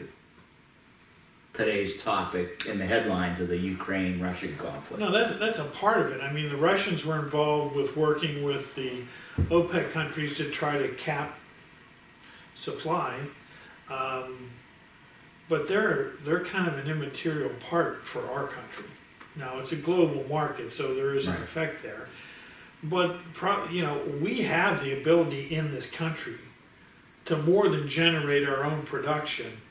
today's 1.65 2.01
topic 2.01 2.65
in 2.67 2.79
the 2.79 2.85
headlines 2.85 3.39
of 3.39 3.47
the 3.47 3.57
Ukraine-Russian 3.57 4.57
conflict. 4.57 4.99
no, 4.99 5.11
that's 5.11 5.37
that's 5.39 5.59
a 5.59 5.65
part 5.65 5.99
of 5.99 6.11
it. 6.11 6.21
I 6.21 6.31
mean, 6.31 6.49
the 6.49 6.57
Russians 6.57 7.05
were 7.05 7.19
involved 7.19 7.75
with 7.75 7.95
working 7.95 8.43
with 8.43 8.73
the 8.75 9.03
OPEC 9.37 9.91
countries 9.91 10.35
to 10.37 10.49
try 10.49 10.77
to 10.77 10.87
cap 10.89 11.37
supply, 12.55 13.19
um, 13.89 14.49
but 15.49 15.67
they're 15.67 16.13
they're 16.23 16.43
kind 16.43 16.67
of 16.67 16.77
an 16.79 16.87
immaterial 16.87 17.51
part 17.69 18.03
for 18.03 18.29
our 18.31 18.47
country. 18.47 18.85
Now 19.35 19.59
it's 19.59 19.71
a 19.71 19.77
global 19.77 20.25
market, 20.27 20.73
so 20.73 20.95
there 20.95 21.13
is 21.13 21.27
an 21.27 21.35
effect 21.35 21.83
there. 21.83 22.07
But 22.83 23.33
pro- 23.33 23.69
you 23.69 23.83
know, 23.83 24.01
we 24.19 24.41
have 24.41 24.83
the 24.83 24.99
ability 24.99 25.53
in 25.53 25.71
this 25.71 25.85
country 25.85 26.39
to 27.25 27.37
more 27.37 27.69
than 27.69 27.87
generate 27.87 28.49
our 28.49 28.63
own 28.63 28.81
production 28.81 29.61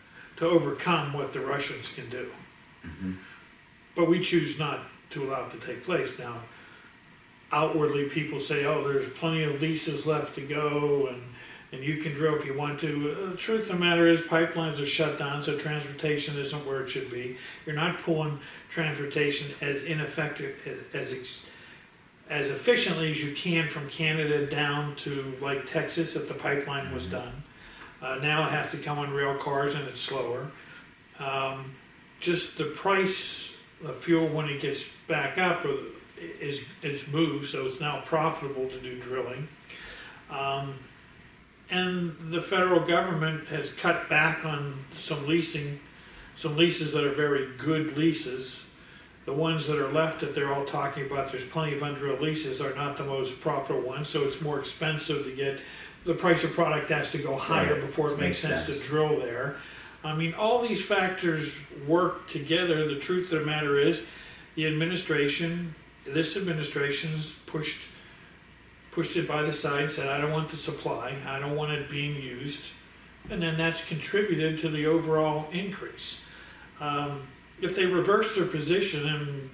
to 0.40 0.46
overcome 0.46 1.12
what 1.12 1.32
the 1.32 1.40
Russians 1.40 1.88
can 1.94 2.08
do. 2.10 2.30
Mhm. 2.84 3.16
But 3.94 4.06
we 4.08 4.20
choose 4.20 4.58
not 4.58 4.80
to 5.10 5.24
allow 5.24 5.46
it 5.46 5.52
to 5.60 5.66
take 5.66 5.84
place. 5.84 6.18
Now, 6.18 6.42
outwardly, 7.52 8.04
people 8.08 8.40
say, 8.40 8.64
"Oh, 8.64 8.82
there's 8.86 9.08
plenty 9.10 9.42
of 9.44 9.60
leases 9.60 10.06
left 10.06 10.34
to 10.36 10.40
go, 10.40 11.06
and 11.12 11.22
and 11.72 11.84
you 11.84 11.98
can 11.98 12.12
drill 12.14 12.34
if 12.36 12.44
you 12.44 12.54
want 12.54 12.80
to." 12.80 13.12
Uh, 13.12 13.30
the 13.30 13.36
truth 13.36 13.62
of 13.62 13.68
the 13.68 13.74
matter 13.76 14.08
is, 14.08 14.22
pipelines 14.22 14.80
are 14.82 14.86
shut 14.86 15.18
down, 15.20 15.40
so 15.42 15.56
transportation 15.56 16.36
isn't 16.36 16.66
where 16.66 16.82
it 16.82 16.88
should 16.90 17.10
be. 17.12 17.36
You're 17.64 17.76
not 17.76 17.98
pulling 18.02 18.40
transportation 18.70 19.54
as 19.60 19.84
ineffective 19.84 20.56
as 20.94 21.02
as, 21.08 21.12
ex- 21.12 21.42
as 22.28 22.48
efficiently 22.50 23.10
as 23.12 23.22
you 23.22 23.34
can 23.34 23.68
from 23.68 23.88
Canada 23.88 24.46
down 24.46 24.96
to 24.96 25.36
like 25.40 25.66
Texas 25.70 26.16
if 26.16 26.26
the 26.28 26.34
pipeline 26.34 26.92
was 26.94 27.06
Mhm. 27.06 27.10
done. 27.12 27.42
Uh, 28.02 28.16
now 28.16 28.46
it 28.46 28.50
has 28.50 28.70
to 28.70 28.78
come 28.78 28.98
on 28.98 29.12
rail 29.12 29.36
cars 29.36 29.74
and 29.74 29.86
it's 29.88 30.00
slower. 30.00 30.50
Um, 31.18 31.74
just 32.18 32.56
the 32.56 32.64
price 32.64 33.52
of 33.84 33.96
fuel 33.98 34.28
when 34.28 34.48
it 34.48 34.60
gets 34.60 34.84
back 35.06 35.38
up 35.38 35.66
is 36.40 36.62
is 36.82 37.06
moved, 37.08 37.48
so 37.48 37.66
it's 37.66 37.80
now 37.80 38.02
profitable 38.06 38.68
to 38.68 38.80
do 38.80 38.98
drilling. 39.00 39.48
Um, 40.30 40.74
and 41.70 42.16
the 42.32 42.42
federal 42.42 42.80
government 42.80 43.48
has 43.48 43.70
cut 43.70 44.08
back 44.08 44.44
on 44.44 44.84
some 44.98 45.26
leasing, 45.26 45.80
some 46.36 46.56
leases 46.56 46.92
that 46.92 47.04
are 47.04 47.14
very 47.14 47.56
good 47.56 47.96
leases. 47.96 48.64
The 49.30 49.36
ones 49.36 49.68
that 49.68 49.78
are 49.78 49.92
left 49.92 50.18
that 50.22 50.34
they're 50.34 50.52
all 50.52 50.64
talking 50.64 51.06
about, 51.06 51.30
there's 51.30 51.44
plenty 51.44 51.76
of 51.76 51.82
undrilled 51.84 52.20
leases, 52.20 52.60
are 52.60 52.74
not 52.74 52.96
the 52.96 53.04
most 53.04 53.40
profitable 53.40 53.82
ones, 53.86 54.08
so 54.08 54.22
it's 54.24 54.40
more 54.40 54.58
expensive 54.58 55.24
to 55.24 55.30
get. 55.30 55.60
The 56.04 56.14
price 56.14 56.42
of 56.42 56.52
product 56.52 56.90
has 56.90 57.12
to 57.12 57.18
go 57.18 57.36
higher 57.36 57.74
Right. 57.74 57.80
before 57.80 58.08
it 58.08 58.18
makes, 58.18 58.20
Makes 58.20 58.38
sense, 58.40 58.66
sense. 58.66 58.78
to 58.80 58.84
drill 58.84 59.20
there. 59.20 59.54
I 60.02 60.16
mean, 60.16 60.34
all 60.34 60.66
these 60.66 60.84
factors 60.84 61.56
work 61.86 62.28
together. 62.28 62.88
The 62.88 62.96
truth 62.96 63.30
of 63.32 63.38
the 63.38 63.46
matter 63.46 63.78
is, 63.78 64.02
the 64.56 64.66
administration, 64.66 65.76
this 66.04 66.36
administration's 66.36 67.30
pushed 67.46 67.82
pushed 68.90 69.16
it 69.16 69.28
by 69.28 69.42
the 69.42 69.52
side, 69.52 69.92
said, 69.92 70.08
I 70.08 70.20
don't 70.20 70.32
want 70.32 70.48
the 70.48 70.56
supply, 70.56 71.14
I 71.24 71.38
don't 71.38 71.54
want 71.54 71.70
it 71.70 71.88
being 71.88 72.16
used. 72.20 72.62
And 73.30 73.40
then 73.40 73.56
that's 73.56 73.84
contributed 73.84 74.58
to 74.62 74.68
the 74.68 74.86
overall 74.86 75.48
increase. 75.52 76.20
Um, 76.80 77.28
if 77.60 77.76
they 77.76 77.86
reverse 77.86 78.34
their 78.34 78.46
position 78.46 79.06
in 79.06 79.50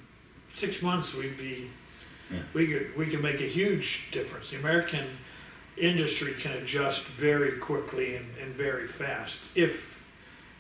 six 0.55 0.83
months, 0.83 1.15
we'd 1.15 1.37
be, 1.37 1.71
Yeah. 2.31 2.41
we 2.55 2.67
could, 2.67 2.97
we 2.97 3.07
could 3.07 3.23
make 3.23 3.41
a 3.41 3.49
huge 3.49 4.05
difference. 4.13 4.51
The 4.51 4.57
American 4.57 5.07
industry 5.77 6.33
can 6.35 6.53
adjust 6.53 7.07
very 7.07 7.59
quickly 7.59 8.17
and, 8.17 8.27
and 8.41 8.55
very 8.55 8.89
fast 8.89 9.41
if 9.55 10.03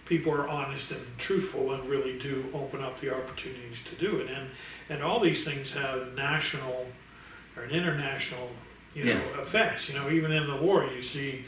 people 0.04 0.30
are 0.32 0.46
honest 0.48 0.92
and 0.92 1.00
truthful 1.18 1.72
and 1.72 1.88
really 1.88 2.18
do 2.18 2.44
open 2.54 2.82
up 2.82 3.00
the 3.00 3.12
opportunities 3.14 3.78
to 3.88 3.96
do 3.96 4.18
it. 4.18 4.30
And, 4.30 4.50
and 4.88 5.02
all 5.02 5.18
these 5.20 5.44
things 5.44 5.72
have 5.72 6.14
national 6.14 6.86
or 7.56 7.62
an 7.64 7.70
international, 7.70 8.50
you 8.94 9.04
know, 9.04 9.20
effects. 9.40 9.88
You 9.88 9.94
know, 9.96 10.10
even 10.10 10.30
in 10.30 10.46
the 10.46 10.56
war, 10.56 10.84
you 10.84 11.02
see. 11.02 11.44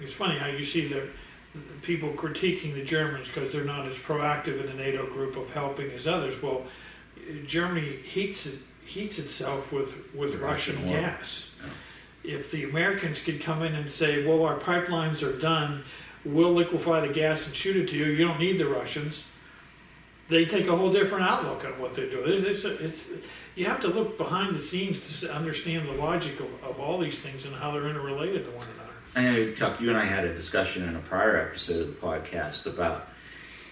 It's 0.00 0.12
funny 0.14 0.36
how 0.36 0.48
you 0.48 0.64
see 0.64 0.88
the 0.88 1.06
people 1.82 2.10
critiquing 2.12 2.74
the 2.74 2.84
Germans 2.84 3.28
because 3.28 3.52
they're 3.52 3.64
not 3.64 3.86
as 3.86 3.96
proactive 3.96 4.60
in 4.60 4.66
the 4.66 4.82
NATO 4.82 5.06
group 5.06 5.36
of 5.36 5.50
helping 5.50 5.90
as 5.92 6.06
others. 6.06 6.40
Well, 6.42 6.64
Germany 7.46 7.96
heats 8.04 8.46
it, 8.46 8.58
heats 8.84 9.18
itself 9.18 9.72
with 9.72 9.96
with 10.14 10.32
The 10.32 10.38
Russian, 10.38 10.76
Russian 10.76 10.90
gas. 10.90 11.50
If 12.24 12.50
the 12.50 12.64
Americans 12.64 13.20
could 13.20 13.42
come 13.42 13.62
in 13.62 13.74
and 13.74 13.92
say, 13.92 14.24
"Well, 14.24 14.44
our 14.44 14.58
pipelines 14.58 15.22
are 15.22 15.36
done," 15.36 15.84
we'll 16.24 16.52
liquefy 16.52 17.06
the 17.06 17.12
gas 17.12 17.46
and 17.46 17.54
shoot 17.54 17.76
it 17.76 17.90
to 17.90 17.96
you. 17.96 18.06
You 18.06 18.26
don't 18.26 18.40
need 18.40 18.58
the 18.58 18.66
Russians. 18.68 19.24
They 20.28 20.46
take 20.46 20.68
a 20.68 20.76
whole 20.76 20.92
different 20.92 21.24
outlook 21.24 21.64
on 21.64 21.78
what 21.78 21.94
they're 21.94 22.08
doing. 22.08 22.44
It's, 22.46 22.64
it's, 22.64 22.80
it's 22.80 23.08
you 23.54 23.66
have 23.66 23.80
to 23.80 23.88
look 23.88 24.16
behind 24.16 24.54
the 24.54 24.60
scenes 24.60 25.20
to 25.20 25.34
understand 25.34 25.88
the 25.88 25.92
logic 25.92 26.40
of, 26.40 26.46
of 26.64 26.80
all 26.80 26.98
these 26.98 27.18
things 27.18 27.44
and 27.44 27.54
how 27.54 27.72
they're 27.72 27.88
interrelated 27.88 28.44
to 28.46 28.50
one 28.52 28.66
another. 28.74 28.81
I 29.14 29.22
know, 29.22 29.52
Chuck, 29.52 29.80
you 29.80 29.90
and 29.90 29.98
I 29.98 30.04
had 30.04 30.24
a 30.24 30.34
discussion 30.34 30.88
in 30.88 30.96
a 30.96 31.00
prior 31.00 31.36
episode 31.36 31.80
of 31.80 31.86
the 31.88 32.06
podcast 32.06 32.66
about, 32.66 33.08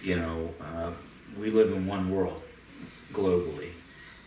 you 0.03 0.15
know, 0.15 0.53
uh, 0.61 0.91
we 1.39 1.49
live 1.49 1.71
in 1.71 1.87
one 1.87 2.11
world 2.11 2.41
globally. 3.11 3.69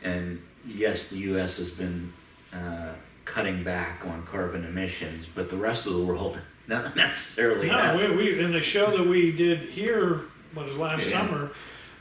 And 0.02 0.42
yes, 0.66 1.08
the 1.08 1.18
U.S. 1.18 1.58
has 1.58 1.70
been 1.70 2.12
uh, 2.52 2.94
cutting 3.24 3.62
back 3.62 4.04
on 4.04 4.26
carbon 4.26 4.64
emissions, 4.64 5.26
but 5.32 5.50
the 5.50 5.56
rest 5.56 5.86
of 5.86 5.92
the 5.94 6.02
world 6.04 6.38
not 6.66 6.96
necessarily 6.96 7.68
No, 7.68 7.78
has. 7.78 8.08
we, 8.08 8.16
we 8.16 8.40
in 8.42 8.50
the 8.52 8.62
show 8.62 8.90
that 8.96 9.06
we 9.06 9.30
did 9.30 9.60
here, 9.70 10.22
was 10.54 10.72
last 10.76 11.08
Yeah. 11.10 11.26
summer, 11.26 11.50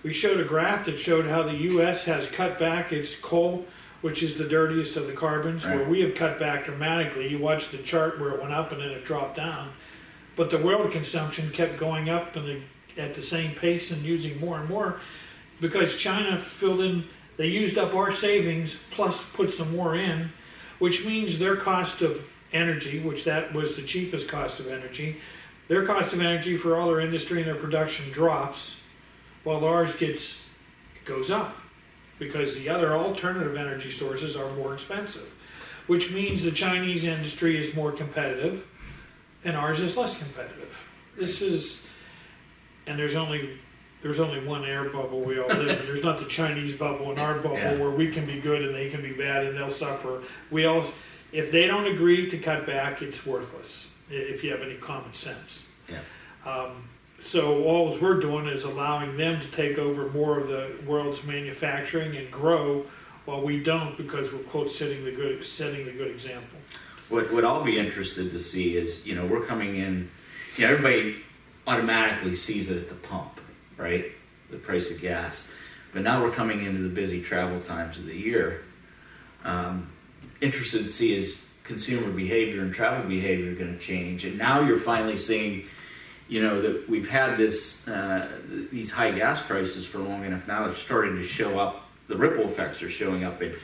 we 0.04 0.12
showed 0.14 0.40
a 0.40 0.44
graph 0.44 0.86
that 0.86 1.00
showed 1.00 1.26
how 1.26 1.44
the 1.44 1.54
U.S. 1.56 2.06
has 2.06 2.28
cut 2.30 2.58
back 2.60 2.92
its 2.92 3.16
coal, 3.16 3.66
which 4.04 4.22
is 4.22 4.38
the 4.38 4.44
dirtiest 4.44 4.98
of 4.98 5.08
the 5.08 5.14
carbons, 5.14 5.64
where 5.64 5.88
we 5.88 6.02
have 6.02 6.14
cut 6.14 6.38
back 6.38 6.66
dramatically. 6.66 7.30
You 7.30 7.40
watch 7.40 7.70
the 7.70 7.78
chart 7.78 8.20
where 8.20 8.32
it 8.32 8.42
went 8.42 8.54
up 8.54 8.74
and 8.74 8.82
then 8.82 8.90
it 8.90 9.06
dropped 9.06 9.38
down, 9.38 9.72
but 10.36 10.52
the 10.52 10.58
world 10.58 10.92
consumption 10.92 11.52
kept 11.52 11.78
going 11.78 12.10
up 12.10 12.36
and 12.36 12.46
the, 12.46 13.02
at 13.02 13.14
the 13.14 13.24
same 13.24 13.56
pace 13.56 13.92
and 13.92 14.04
using 14.04 14.38
more 14.42 14.60
and 14.60 14.68
more 14.68 15.00
because 15.62 15.98
China 15.98 16.38
filled 16.38 16.82
in. 16.82 17.06
They 17.38 17.48
used 17.48 17.78
up 17.78 17.96
our 17.96 18.12
savings 18.12 18.78
plus 18.92 19.24
put 19.34 19.54
some 19.54 19.74
more 19.74 19.96
in, 19.96 20.34
which 20.80 21.06
means 21.06 21.40
their 21.40 21.56
cost 21.56 22.02
of 22.02 22.30
energy, 22.52 23.00
which 23.00 23.24
that 23.24 23.54
was 23.54 23.78
the 23.78 23.84
cheapest 23.84 24.28
cost 24.28 24.60
of 24.60 24.68
energy, 24.68 25.16
their 25.70 25.86
cost 25.86 26.12
of 26.12 26.20
energy 26.20 26.58
for 26.58 26.76
all 26.76 26.88
their 26.90 27.00
industry 27.00 27.40
and 27.40 27.48
their 27.48 27.56
production 27.56 28.12
drops, 28.12 28.76
while 29.46 29.64
ours 29.64 29.96
gets 29.96 30.42
goes 31.06 31.32
up 31.32 31.58
because 32.20 32.56
the 32.56 32.70
other 32.70 32.94
alternative 32.94 33.56
energy 33.56 33.92
sources 33.92 34.36
are 34.36 34.52
more 34.54 34.74
expensive, 34.74 35.28
which 35.88 36.12
means 36.12 36.44
the 36.44 36.52
Chinese 36.52 37.04
industry 37.04 37.58
is 37.58 37.76
more 37.76 37.92
competitive 37.92 38.66
and 39.44 39.58
ours 39.58 39.80
is 39.80 39.98
less 39.98 40.18
competitive. 40.18 40.76
This 41.18 41.42
is, 41.42 41.82
and 42.88 42.98
there's 42.98 43.16
only 43.16 43.60
there's 44.02 44.20
only 44.20 44.46
one 44.46 44.66
air 44.66 44.90
bubble 44.90 45.22
we 45.22 45.40
all 45.40 45.48
live 45.48 45.80
in. 45.80 45.86
There's 45.86 46.04
not 46.04 46.20
the 46.20 46.26
Chinese 46.26 46.76
bubble 46.76 47.10
and 47.12 47.20
our 47.22 47.36
bubble 47.36 47.56
Yeah. 47.56 47.78
where 47.78 47.90
we 47.90 48.12
can 48.12 48.26
be 48.26 48.42
good 48.42 48.62
and 48.62 48.76
they 48.76 48.90
can 48.90 49.02
be 49.02 49.14
bad 49.14 49.46
and 49.46 49.56
they'll 49.58 49.72
suffer. 49.72 50.24
We 50.52 50.66
all, 50.66 50.84
if 51.32 51.54
they 51.54 51.68
don't 51.68 51.88
agree 51.88 52.30
to 52.30 52.38
cut 52.38 52.68
back, 52.68 53.02
it's 53.02 53.26
worthless. 53.26 53.88
If 54.10 54.44
you 54.44 54.52
have 54.52 54.62
any 54.62 54.76
common 54.76 55.14
sense. 55.14 55.68
Yeah. 55.90 56.00
Um, 56.46 56.90
so 57.24 57.64
all 57.64 57.98
we're 58.00 58.20
doing 58.20 58.48
is 58.48 58.64
allowing 58.64 59.18
them 59.18 59.40
to 59.40 59.48
take 59.48 59.78
over 59.78 60.10
more 60.10 60.40
of 60.40 60.48
the 60.48 60.76
world's 60.86 61.24
manufacturing 61.24 62.16
and 62.18 62.30
grow, 62.32 62.86
while 63.26 63.42
we 63.42 63.64
don't 63.64 63.98
because 63.98 64.34
we're 64.34 64.40
quote 64.40 64.72
setting 64.72 65.06
the 65.06 65.12
good 65.12 65.46
setting 65.46 65.86
the 65.86 65.92
good 65.92 66.12
example. 66.12 66.60
What, 67.10 67.32
what 67.32 67.46
I'll 67.46 67.64
be 67.64 67.78
interested 67.78 68.32
to 68.32 68.40
see 68.40 68.76
is, 68.76 69.06
you 69.06 69.16
know, 69.16 69.26
we're 69.26 69.46
coming 69.46 69.78
in, 69.78 70.10
you 70.58 70.66
know, 70.66 70.74
everybody 70.74 71.18
automatically 71.68 72.36
sees 72.36 72.70
it 72.70 72.78
at 72.78 72.90
the 72.90 72.96
pump, 72.96 73.40
right? 73.78 74.06
The 74.50 74.58
price 74.58 74.92
of 74.92 75.00
gas. 75.00 75.48
But 75.94 76.02
now 76.02 76.24
we're 76.24 76.32
coming 76.32 76.66
into 76.66 76.82
the 76.82 76.90
busy 76.90 77.22
travel 77.22 77.62
times 77.62 77.98
of 77.98 78.06
the 78.06 78.16
year. 78.16 78.64
Um, 79.44 79.90
interested 80.42 80.84
to 80.84 80.90
see 80.90 81.16
is 81.16 81.46
consumer 81.64 82.10
behavior 82.12 82.62
and 82.62 82.74
travel 82.74 83.08
behavior 83.08 83.54
going 83.54 83.74
to 83.74 83.80
change. 83.80 84.26
And 84.26 84.38
now 84.38 84.62
you're 84.62 84.80
finally 84.80 85.18
seeing, 85.18 85.66
you 86.28 86.42
know, 86.42 86.62
that 86.62 86.90
we've 86.90 87.10
had 87.10 87.38
this 87.38 87.88
uh, 87.88 88.30
these 88.72 88.92
high 88.92 89.12
gas 89.12 89.42
prices 89.42 89.86
for 89.86 90.00
long 90.00 90.26
enough. 90.26 90.48
Now 90.48 90.66
they're 90.66 90.76
starting 90.76 91.16
to 91.18 91.24
show 91.24 91.60
up. 91.60 91.90
The 92.08 92.18
ripple 92.18 92.46
effects 92.50 92.82
are 92.82 92.90
showing 92.90 93.24
up 93.24 93.42
in 93.42 93.56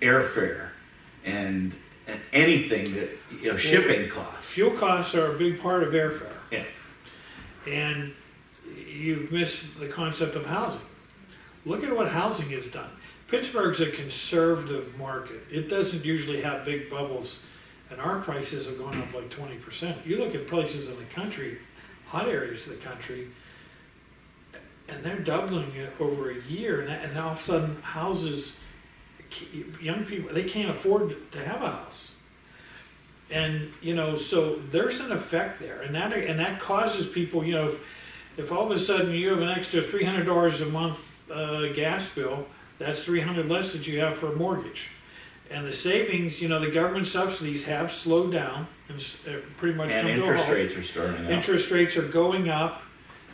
airfare 0.00 0.70
and, 1.24 1.74
and 2.06 2.20
anything 2.32 2.94
that 2.94 3.10
you 3.40 3.50
know 3.50 3.56
shipping 3.56 4.08
costs. 4.08 4.50
Fuel 4.50 4.72
costs 4.72 5.14
are 5.14 5.34
a 5.34 5.38
big 5.38 5.60
part 5.60 5.82
of 5.82 5.92
airfare. 5.92 6.32
Yeah. 6.50 6.64
and 7.66 8.12
you've 8.86 9.32
missed 9.32 9.78
the 9.78 9.88
concept 9.88 10.36
of 10.36 10.46
housing. 10.46 10.80
Look 11.64 11.82
at 11.82 11.94
what 11.94 12.08
housing 12.08 12.50
has 12.50 12.66
done. 12.66 12.90
Pittsburgh's 13.28 13.80
a 13.80 13.90
conservative 13.90 14.96
market. 14.98 15.42
It 15.50 15.68
doesn't 15.68 16.04
usually 16.04 16.42
have 16.42 16.64
big 16.64 16.90
bubbles, 16.90 17.40
and 17.90 18.00
our 18.00 18.20
prices 18.20 18.66
have 18.66 18.78
gone 18.78 19.00
up 19.00 19.14
like 19.14 19.30
20%. 19.30 20.06
You 20.06 20.18
look 20.18 20.34
at 20.34 20.46
places 20.46 20.88
in 20.88 20.96
the 20.96 21.04
country, 21.06 21.58
hot 22.14 22.28
areas 22.28 22.64
of 22.66 22.78
the 22.78 22.84
country, 22.84 23.26
and 24.88 25.02
they're 25.02 25.18
doubling 25.18 25.74
it 25.74 25.92
over 25.98 26.30
a 26.30 26.40
year, 26.42 26.80
and, 26.80 26.92
and 26.92 27.18
all 27.18 27.32
of 27.32 27.40
a 27.40 27.42
sudden, 27.42 27.82
houses, 27.82 28.54
young 29.80 30.04
people, 30.04 30.32
they 30.32 30.44
can't 30.44 30.70
afford 30.70 31.16
to 31.32 31.38
have 31.44 31.60
a 31.60 31.70
house. 31.70 32.12
And 33.30 33.72
you 33.80 33.96
know 33.96 34.16
so 34.16 34.56
there's 34.70 35.00
an 35.00 35.10
effect 35.10 35.58
there 35.58 35.80
and 35.80 35.94
that 35.94 36.12
and 36.12 36.38
that 36.38 36.60
causes 36.60 37.06
people 37.06 37.42
you 37.42 37.54
know 37.54 37.68
if, 37.68 37.80
if 38.36 38.52
all 38.52 38.70
of 38.70 38.70
a 38.70 38.78
sudden 38.78 39.12
you 39.12 39.30
have 39.30 39.40
an 39.40 39.48
extra 39.48 39.82
$300 39.82 40.60
a 40.60 40.66
month 40.66 41.30
uh, 41.32 41.72
gas 41.72 42.08
bill 42.10 42.46
that's 42.78 43.02
300 43.02 43.48
less 43.48 43.72
that 43.72 43.86
you 43.86 43.98
have 44.00 44.16
for 44.18 44.30
a 44.30 44.36
mortgage. 44.36 44.90
And 45.50 45.66
the 45.66 45.72
savings 45.72 46.42
you 46.42 46.48
know 46.48 46.60
the 46.60 46.70
government 46.70 47.06
subsidies 47.06 47.64
have 47.64 47.90
slowed 47.90 48.30
down 48.30 48.68
and 48.88 49.00
uh, 49.28 49.38
pretty 49.56 49.76
much 49.76 49.90
And 49.90 50.06
come 50.08 50.16
to 50.16 50.22
a 50.22 50.24
interest 50.26 50.44
halt. 50.44 50.56
rates 50.56 50.76
are 50.76 50.82
starting 50.82 51.24
up. 51.24 51.30
interest 51.30 51.70
rates 51.70 51.96
are 51.96 52.08
going 52.08 52.48
up 52.48 52.82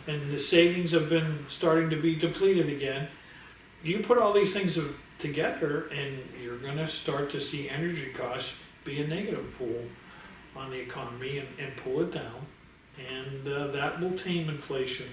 and 0.06 0.30
the 0.30 0.40
savings 0.40 0.92
have 0.92 1.08
been 1.08 1.44
starting 1.48 1.90
to 1.90 1.96
be 1.96 2.14
depleted 2.16 2.68
again 2.68 3.08
you 3.82 3.98
put 4.00 4.18
all 4.18 4.32
these 4.32 4.52
things 4.52 4.76
of- 4.76 4.96
together 5.18 5.86
and 5.88 6.18
you're 6.42 6.58
going 6.58 6.76
to 6.76 6.86
start 6.88 7.30
to 7.32 7.40
see 7.40 7.68
energy 7.68 8.10
costs 8.12 8.56
be 8.84 9.00
a 9.02 9.06
negative 9.06 9.44
pull 9.58 9.82
on 10.56 10.70
the 10.70 10.78
economy 10.78 11.38
and, 11.38 11.48
and 11.58 11.76
pull 11.76 12.00
it 12.00 12.10
down 12.12 12.46
and 13.08 13.46
uh, 13.48 13.66
that 13.68 14.00
will 14.00 14.16
tame 14.16 14.48
inflation 14.48 15.06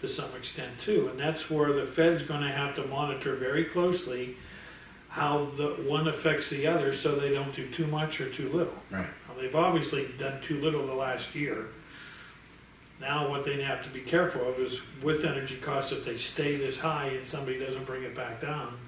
to 0.00 0.08
some 0.08 0.32
extent 0.36 0.70
too 0.80 1.08
and 1.08 1.18
that's 1.18 1.48
where 1.50 1.72
the 1.72 1.86
fed's 1.86 2.22
going 2.22 2.42
to 2.42 2.50
have 2.52 2.74
to 2.76 2.84
monitor 2.86 3.34
very 3.34 3.64
closely 3.64 4.36
how 5.08 5.48
the 5.56 5.68
one 5.86 6.06
affects 6.08 6.48
the 6.50 6.66
other 6.66 6.92
so 6.92 7.14
they 7.16 7.30
don't 7.30 7.54
do 7.54 7.68
too 7.70 7.86
much 7.86 8.20
or 8.20 8.28
too 8.30 8.48
little 8.50 8.74
Right. 8.90 9.06
Now, 9.34 9.42
they've 9.42 9.54
obviously 9.54 10.08
done 10.18 10.40
too 10.42 10.60
little 10.60 10.86
the 10.86 10.94
last 10.94 11.34
year 11.34 11.66
Now, 13.00 13.28
what 13.28 13.44
they 13.44 13.60
have 13.62 13.82
to 13.84 13.90
be 13.90 14.00
careful 14.00 14.48
of 14.48 14.58
is 14.58 14.80
with 15.02 15.24
energy 15.24 15.56
costs, 15.56 15.92
if 15.92 16.04
they 16.04 16.16
stay 16.16 16.56
this 16.56 16.78
high 16.78 17.08
and 17.08 17.26
somebody 17.26 17.58
doesn't 17.58 17.84
bring 17.84 18.04
it 18.04 18.14
back 18.14 18.40
down, 18.40 18.78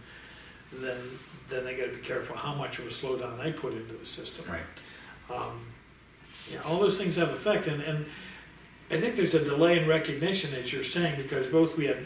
then 0.73 0.99
then 1.49 1.63
they 1.63 1.77
got 1.77 1.87
to 1.87 1.93
be 1.93 2.01
careful 2.01 2.35
how 2.37 2.55
much 2.55 2.81
of 2.81 2.87
a 2.87 2.91
slowdown 2.91 3.41
they 3.41 3.53
put 3.53 3.73
into 3.73 3.95
the 3.95 4.07
system. 4.07 4.45
Right. 4.49 5.37
Um, 5.37 5.61
know, 6.57 6.63
all 6.65 6.81
those 6.81 6.99
things 6.99 7.15
have 7.17 7.29
effect, 7.29 7.69
and, 7.69 7.81
and 7.83 8.05
I 8.91 9.01
think 9.01 9.15
there's 9.15 9.35
a 9.35 9.45
delay 9.45 9.79
in 9.79 9.89
recognition, 9.89 10.55
as 10.55 10.73
you're 10.73 10.83
saying, 10.83 11.23
because 11.23 11.47
both 11.47 11.77
we 11.77 11.87
had 11.87 11.99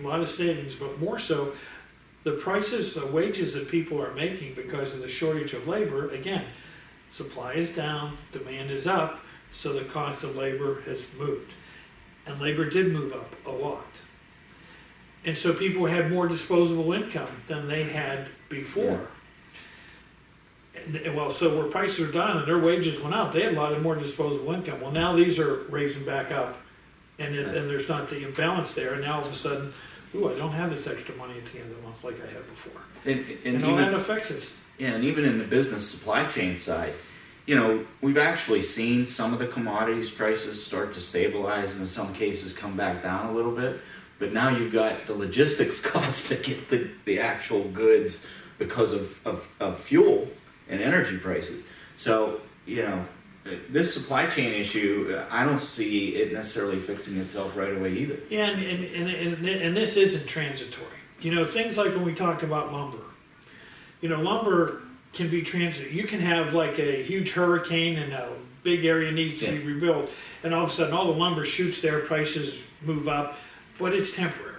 a 0.00 0.02
lot 0.02 0.20
of 0.20 0.28
savings, 0.28 0.74
but 0.74 0.98
more 0.98 1.20
so, 1.20 1.52
the 2.24 2.32
prices, 2.32 2.94
the 2.94 3.06
wages 3.06 3.54
that 3.54 3.68
people 3.68 4.02
are 4.02 4.12
making 4.12 4.54
because 4.54 4.92
of 4.92 5.02
the 5.02 5.08
shortage 5.08 5.52
of 5.54 5.68
labor. 5.68 6.10
Again, 6.10 6.44
supply 7.12 7.54
is 7.54 7.70
down, 7.70 8.18
demand 8.32 8.70
is 8.70 8.86
up, 8.86 9.20
so 9.52 9.72
the 9.72 9.84
cost 9.84 10.22
of 10.22 10.36
labor 10.36 10.82
has 10.82 11.04
moved, 11.18 11.52
and 12.26 12.40
labor 12.40 12.68
did 12.68 12.92
move 12.92 13.12
up 13.12 13.34
a 13.46 13.50
lot. 13.50 13.86
And 15.24 15.36
so 15.36 15.52
people 15.52 15.86
had 15.86 16.10
more 16.10 16.28
disposable 16.28 16.92
income 16.92 17.28
than 17.46 17.68
they 17.68 17.84
had 17.84 18.28
before. 18.48 19.08
And, 20.74 20.96
and 20.96 21.14
well, 21.14 21.30
so 21.30 21.54
where 21.56 21.66
prices 21.66 22.08
are 22.08 22.12
down 22.12 22.38
and 22.38 22.48
their 22.48 22.58
wages 22.58 23.00
went 23.00 23.14
up, 23.14 23.32
they 23.32 23.42
had 23.42 23.52
a 23.52 23.56
lot 23.56 23.72
of 23.72 23.82
more 23.82 23.96
disposable 23.96 24.52
income. 24.52 24.80
Well, 24.80 24.92
now 24.92 25.14
these 25.14 25.38
are 25.38 25.64
raising 25.64 26.04
back 26.04 26.30
up, 26.30 26.58
and 27.18 27.34
it, 27.34 27.54
and 27.54 27.68
there's 27.68 27.88
not 27.88 28.08
the 28.08 28.24
imbalance 28.24 28.72
there. 28.72 28.94
And 28.94 29.02
now 29.02 29.16
all 29.16 29.26
of 29.26 29.32
a 29.32 29.34
sudden, 29.34 29.72
ooh, 30.14 30.30
I 30.30 30.34
don't 30.36 30.52
have 30.52 30.70
this 30.70 30.86
extra 30.86 31.14
money 31.16 31.38
at 31.38 31.46
the 31.46 31.60
end 31.60 31.70
of 31.70 31.76
the 31.76 31.82
month 31.82 32.02
like 32.04 32.16
I 32.22 32.26
had 32.30 32.46
before. 32.48 32.80
And, 33.04 33.24
and 33.44 33.56
And 33.56 33.64
all 33.64 33.72
even, 33.72 33.84
that 33.84 33.94
affects 33.94 34.30
us. 34.30 34.54
yeah, 34.78 34.90
and 34.90 35.04
even 35.04 35.24
in 35.24 35.38
the 35.38 35.44
business 35.44 35.88
supply 35.88 36.26
chain 36.26 36.58
side, 36.58 36.92
you 37.46 37.56
know, 37.56 37.84
we've 38.00 38.18
actually 38.18 38.62
seen 38.62 39.06
some 39.06 39.32
of 39.32 39.38
the 39.38 39.46
commodities 39.46 40.10
prices 40.10 40.64
start 40.64 40.94
to 40.94 41.00
stabilize 41.00 41.72
and 41.72 41.80
in 41.80 41.86
some 41.88 42.12
cases 42.14 42.52
come 42.52 42.76
back 42.76 43.02
down 43.02 43.26
a 43.26 43.32
little 43.32 43.54
bit. 43.54 43.80
But 44.18 44.32
now 44.32 44.50
you've 44.56 44.72
got 44.72 45.06
the 45.06 45.14
logistics 45.14 45.80
cost 45.92 46.28
to 46.28 46.36
get 46.36 46.68
the, 46.68 46.90
the 47.06 47.20
actual 47.20 47.64
goods 47.70 48.22
because 48.58 48.92
of, 48.92 49.18
of, 49.26 49.48
of 49.58 49.80
fuel 49.80 50.28
and 50.68 50.82
energy 50.82 51.16
prices. 51.16 51.64
So, 51.96 52.40
you 52.66 52.82
know, 52.82 53.04
this 53.70 53.94
supply 53.94 54.26
chain 54.26 54.52
issue, 54.52 55.16
uh, 55.16 55.24
I 55.30 55.44
don't 55.44 55.60
see 55.60 56.16
it 56.16 56.32
necessarily 56.32 56.78
fixing 56.78 57.16
itself 57.18 57.56
right 57.56 57.74
away 57.74 57.94
either. 57.94 58.18
Yeah, 58.28 58.48
and, 58.48 58.62
and, 58.62 59.10
and, 59.10 59.10
and, 59.10 59.46
and 59.46 59.76
this 59.76 59.96
isn't 59.96 60.26
transitory. 60.26 60.88
You 61.20 61.34
know, 61.34 61.44
things 61.44 61.76
like 61.76 61.94
when 61.94 62.04
we 62.04 62.14
talked 62.14 62.42
about 62.42 62.72
lumber. 62.72 62.98
You 64.00 64.08
know, 64.08 64.20
lumber 64.20 64.82
can 65.12 65.28
be 65.28 65.42
transit. 65.42 65.90
You 65.90 66.04
can 66.04 66.20
have 66.20 66.54
like 66.54 66.78
a 66.78 67.02
huge 67.02 67.32
hurricane 67.32 67.98
and 67.98 68.12
a 68.12 68.32
big 68.62 68.84
area 68.84 69.10
needs 69.10 69.40
to 69.40 69.50
be 69.50 69.58
rebuilt, 69.64 70.10
and 70.42 70.54
all 70.54 70.64
of 70.64 70.70
a 70.70 70.72
sudden 70.72 70.94
all 70.94 71.06
the 71.06 71.18
lumber 71.18 71.44
shoots 71.44 71.80
there, 71.80 72.00
prices 72.00 72.54
move 72.82 73.08
up, 73.08 73.36
but 73.78 73.94
it's 73.94 74.14
temporary. 74.14 74.50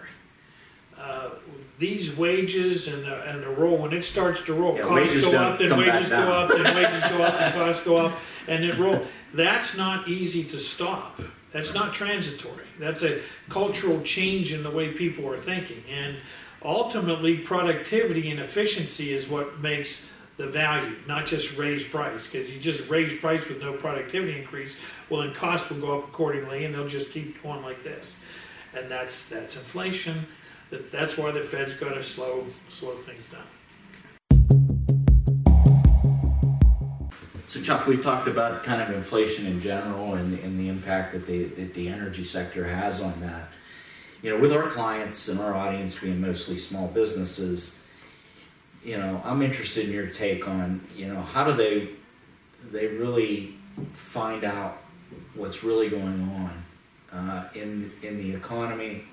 These 1.81 2.15
wages 2.15 2.87
and 2.87 3.03
the, 3.03 3.23
and 3.23 3.41
the 3.41 3.49
roll, 3.49 3.75
when 3.79 3.91
it 3.91 4.03
starts 4.03 4.43
to 4.43 4.53
roll, 4.53 4.75
Yeah, 4.75 4.83
costs 4.83 4.93
wages 5.15 5.25
go 5.25 5.35
up, 5.35 5.57
then 5.57 5.75
wages 5.75 6.09
go 6.09 6.15
down. 6.15 6.31
up, 6.31 6.49
then 6.49 6.75
wages 6.75 7.01
go 7.09 7.23
up, 7.23 7.39
then 7.39 7.53
costs 7.53 7.83
go 7.83 7.97
up, 7.97 8.13
and 8.47 8.63
it 8.63 8.77
roll. 8.77 9.03
That's 9.33 9.75
not 9.75 10.07
easy 10.07 10.43
to 10.43 10.59
stop. 10.59 11.19
That's 11.51 11.73
not 11.73 11.95
transitory. 11.95 12.65
That's 12.79 13.01
a 13.01 13.21
cultural 13.49 13.99
change 14.03 14.53
in 14.53 14.61
the 14.61 14.69
way 14.69 14.89
people 14.93 15.27
are 15.27 15.39
thinking. 15.39 15.83
And 15.89 16.17
ultimately, 16.63 17.39
productivity 17.39 18.29
and 18.29 18.39
efficiency 18.39 19.11
is 19.11 19.27
what 19.27 19.59
makes 19.59 20.01
the 20.37 20.45
value, 20.45 20.97
not 21.07 21.25
just 21.25 21.57
raise 21.57 21.83
price. 21.83 22.27
Because 22.29 22.47
you 22.47 22.59
just 22.59 22.87
raise 22.91 23.19
price 23.19 23.49
with 23.49 23.59
no 23.59 23.73
productivity 23.73 24.39
increase, 24.39 24.75
well, 25.09 25.21
then 25.21 25.33
costs 25.33 25.71
will 25.71 25.79
go 25.79 25.97
up 25.97 26.09
accordingly, 26.09 26.63
and 26.65 26.75
they'll 26.75 26.87
just 26.87 27.09
keep 27.11 27.41
going 27.41 27.63
like 27.63 27.83
this. 27.83 28.13
And 28.75 28.91
that's 28.91 29.25
that's 29.25 29.55
inflation. 29.55 30.27
That 30.71 30.89
that's 30.89 31.17
why 31.17 31.31
the 31.31 31.41
Fed's 31.41 31.73
got 31.73 31.93
to 31.93 32.01
slow 32.01 32.47
slow 32.69 32.95
things 32.95 33.27
down. 33.27 33.43
So 37.49 37.61
Chuck, 37.61 37.85
we 37.85 37.97
talked 37.97 38.29
about 38.29 38.63
kind 38.63 38.81
of 38.81 38.95
inflation 38.95 39.45
in 39.45 39.61
general 39.61 40.13
and, 40.13 40.39
and 40.39 40.57
the 40.57 40.69
impact 40.69 41.11
that 41.11 41.27
the, 41.27 41.43
that 41.43 41.73
the 41.73 41.89
energy 41.89 42.23
sector 42.23 42.65
has 42.65 43.01
on 43.01 43.19
that. 43.19 43.49
You 44.21 44.29
know, 44.29 44.39
with 44.39 44.53
our 44.53 44.69
clients 44.69 45.27
and 45.27 45.41
our 45.41 45.53
audience 45.53 45.99
being 45.99 46.21
mostly 46.21 46.57
small 46.57 46.87
businesses, 46.87 47.79
you 48.85 48.97
know, 48.97 49.21
I'm 49.25 49.41
interested 49.41 49.87
in 49.87 49.91
your 49.91 50.07
take 50.07 50.47
on, 50.47 50.87
you 50.95 51.13
know, 51.13 51.21
how 51.21 51.43
do 51.43 51.51
they 51.51 51.89
they 52.71 52.87
really 52.87 53.55
find 53.93 54.45
out 54.45 54.77
what's 55.35 55.65
really 55.65 55.89
going 55.89 56.21
on 56.21 56.63
uh, 57.11 57.49
in 57.53 57.91
in 58.01 58.17
the 58.17 58.33
economy, 58.33 59.03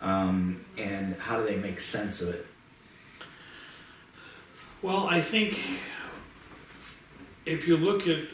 um, 0.00 0.64
and 0.76 1.16
how 1.16 1.40
do 1.40 1.46
they 1.46 1.56
make 1.56 1.80
sense 1.80 2.20
of 2.20 2.28
it? 2.30 2.46
Well, 4.80 5.06
I 5.08 5.20
think 5.20 5.58
if 7.44 7.66
you 7.66 7.76
look 7.76 8.06
at 8.06 8.24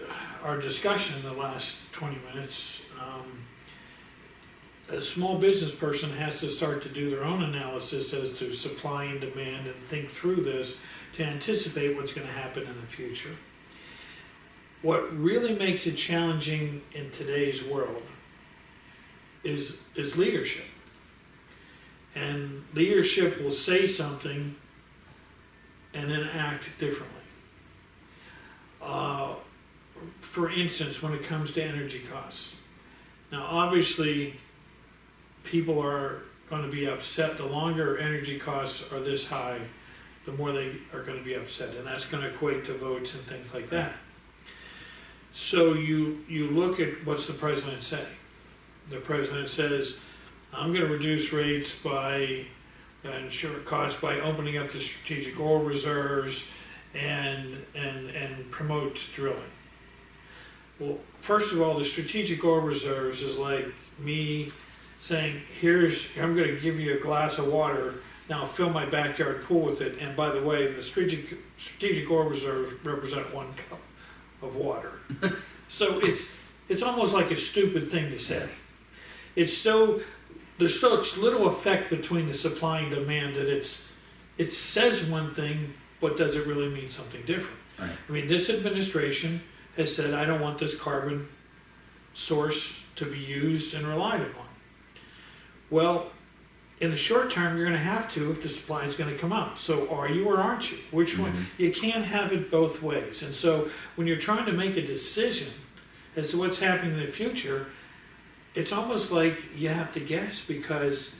our 0.42 0.60
discussion 0.60 1.16
in 1.16 1.22
the 1.22 1.32
last 1.32 1.76
20 1.92 2.18
minutes, 2.34 2.82
um, 3.00 3.44
a 4.90 5.00
small 5.00 5.38
business 5.38 5.72
person 5.72 6.10
has 6.10 6.40
to 6.40 6.50
start 6.50 6.82
to 6.82 6.88
do 6.90 7.08
their 7.10 7.24
own 7.24 7.42
analysis 7.42 8.12
as 8.12 8.38
to 8.38 8.52
supply 8.52 9.04
and 9.04 9.20
demand 9.20 9.66
and 9.66 9.76
think 9.88 10.10
through 10.10 10.42
this 10.42 10.74
to 11.16 11.24
anticipate 11.24 11.96
what's 11.96 12.12
going 12.12 12.26
to 12.26 12.32
happen 12.32 12.64
in 12.64 12.80
the 12.80 12.86
future. 12.86 13.36
What 14.82 15.16
really 15.16 15.54
makes 15.54 15.86
it 15.86 15.96
challenging 15.96 16.82
in 16.92 17.10
today's 17.10 17.64
world 17.64 18.02
is, 19.42 19.74
is 19.96 20.18
leadership. 20.18 20.66
And 22.14 22.64
leadership 22.74 23.42
will 23.42 23.52
say 23.52 23.88
something 23.88 24.54
and 25.92 26.10
then 26.10 26.24
act 26.24 26.64
differently. 26.78 27.10
Uh, 28.80 29.34
for 30.20 30.50
instance, 30.50 31.02
when 31.02 31.12
it 31.12 31.24
comes 31.24 31.52
to 31.52 31.62
energy 31.62 32.04
costs. 32.12 32.54
Now, 33.32 33.44
obviously, 33.44 34.38
people 35.44 35.80
are 35.80 36.22
going 36.50 36.62
to 36.62 36.70
be 36.70 36.86
upset. 36.86 37.36
The 37.38 37.46
longer 37.46 37.98
energy 37.98 38.38
costs 38.38 38.92
are 38.92 39.00
this 39.00 39.26
high, 39.28 39.60
the 40.26 40.32
more 40.32 40.52
they 40.52 40.76
are 40.92 41.02
going 41.02 41.18
to 41.18 41.24
be 41.24 41.34
upset, 41.34 41.74
and 41.74 41.86
that's 41.86 42.04
going 42.04 42.22
to 42.22 42.30
equate 42.30 42.64
to 42.66 42.74
votes 42.74 43.14
and 43.14 43.22
things 43.24 43.52
like 43.54 43.70
that. 43.70 43.94
So 45.34 45.74
you 45.74 46.24
you 46.28 46.48
look 46.48 46.78
at 46.78 47.04
what's 47.04 47.26
the 47.26 47.32
president 47.32 47.82
saying. 47.82 48.06
The 48.90 48.98
president 48.98 49.48
says, 49.48 49.96
"I'm 50.54 50.72
going 50.72 50.86
to 50.86 50.92
reduce 50.92 51.32
rates 51.32 51.74
by 51.74 52.46
and 53.02 53.26
ensure 53.26 53.58
costs 53.60 54.00
by 54.00 54.20
opening 54.20 54.56
up 54.56 54.72
the 54.72 54.80
strategic 54.80 55.38
oil 55.38 55.58
reserves 55.58 56.44
and 56.94 57.64
and 57.74 58.10
and 58.10 58.50
promote 58.50 58.98
drilling." 59.14 59.42
Well, 60.78 60.98
first 61.20 61.52
of 61.52 61.60
all, 61.60 61.78
the 61.78 61.84
strategic 61.84 62.44
oil 62.44 62.60
reserves 62.60 63.22
is 63.22 63.38
like 63.38 63.66
me 63.98 64.52
saying, 65.00 65.42
"Here's 65.60 66.08
I'm 66.20 66.34
going 66.34 66.54
to 66.54 66.60
give 66.60 66.80
you 66.80 66.94
a 66.94 67.00
glass 67.00 67.38
of 67.38 67.46
water. 67.46 67.94
Now 68.28 68.46
fill 68.46 68.70
my 68.70 68.86
backyard 68.86 69.44
pool 69.44 69.62
with 69.62 69.80
it." 69.80 69.98
And 70.00 70.16
by 70.16 70.30
the 70.30 70.42
way, 70.42 70.72
the 70.72 70.82
strategic 70.82 71.38
strategic 71.58 72.10
oil 72.10 72.24
reserves 72.24 72.72
represent 72.84 73.34
one 73.34 73.54
cup 73.68 73.80
of 74.42 74.56
water. 74.56 74.92
so 75.68 75.98
it's 76.00 76.28
it's 76.68 76.82
almost 76.82 77.12
like 77.14 77.30
a 77.30 77.36
stupid 77.36 77.90
thing 77.90 78.10
to 78.10 78.18
say. 78.18 78.48
It's 79.36 79.56
so 79.56 80.00
there's 80.58 80.80
such 80.80 81.16
little 81.16 81.48
effect 81.48 81.90
between 81.90 82.26
the 82.26 82.34
supply 82.34 82.80
and 82.80 82.90
demand 82.94 83.36
that 83.36 83.48
it's 83.48 83.84
it 84.38 84.52
says 84.52 85.04
one 85.04 85.34
thing, 85.34 85.74
but 86.00 86.16
does 86.16 86.34
it 86.36 86.46
really 86.46 86.68
mean 86.68 86.88
something 86.88 87.22
different? 87.24 87.58
Right. 87.78 87.90
I 88.08 88.12
mean, 88.12 88.26
this 88.26 88.50
administration 88.50 89.42
has 89.76 89.94
said, 89.94 90.12
I 90.12 90.24
don't 90.24 90.40
want 90.40 90.58
this 90.58 90.74
carbon 90.76 91.28
source 92.14 92.80
to 92.96 93.04
be 93.04 93.18
used 93.18 93.74
and 93.74 93.86
relied 93.86 94.20
upon. 94.22 94.46
Well, 95.70 96.10
in 96.80 96.90
the 96.90 96.96
short 96.96 97.30
term, 97.30 97.56
you're 97.56 97.66
going 97.66 97.78
to 97.78 97.84
have 97.84 98.12
to 98.14 98.30
if 98.32 98.42
the 98.42 98.48
supply 98.48 98.84
is 98.84 98.96
going 98.96 99.12
to 99.12 99.18
come 99.18 99.32
up. 99.32 99.58
So, 99.58 99.88
are 99.88 100.08
you 100.08 100.26
or 100.26 100.38
aren't 100.38 100.70
you? 100.72 100.78
Which 100.90 101.16
one? 101.18 101.32
Mhm. 101.32 101.44
You 101.58 101.72
can't 101.72 102.04
have 102.04 102.32
it 102.32 102.50
both 102.50 102.82
ways. 102.82 103.22
And 103.22 103.34
so, 103.34 103.70
when 103.96 104.06
you're 104.06 104.18
trying 104.18 104.46
to 104.46 104.52
make 104.52 104.76
a 104.76 104.82
decision 104.82 105.52
as 106.16 106.30
to 106.30 106.38
what's 106.38 106.58
happening 106.58 106.98
in 106.98 107.06
the 107.06 107.10
future, 107.12 107.66
it's 108.54 108.72
almost 108.72 109.10
like 109.10 109.38
you 109.56 109.68
have 109.68 109.92
to 109.92 110.00
guess 110.00 110.40
because 110.40 111.12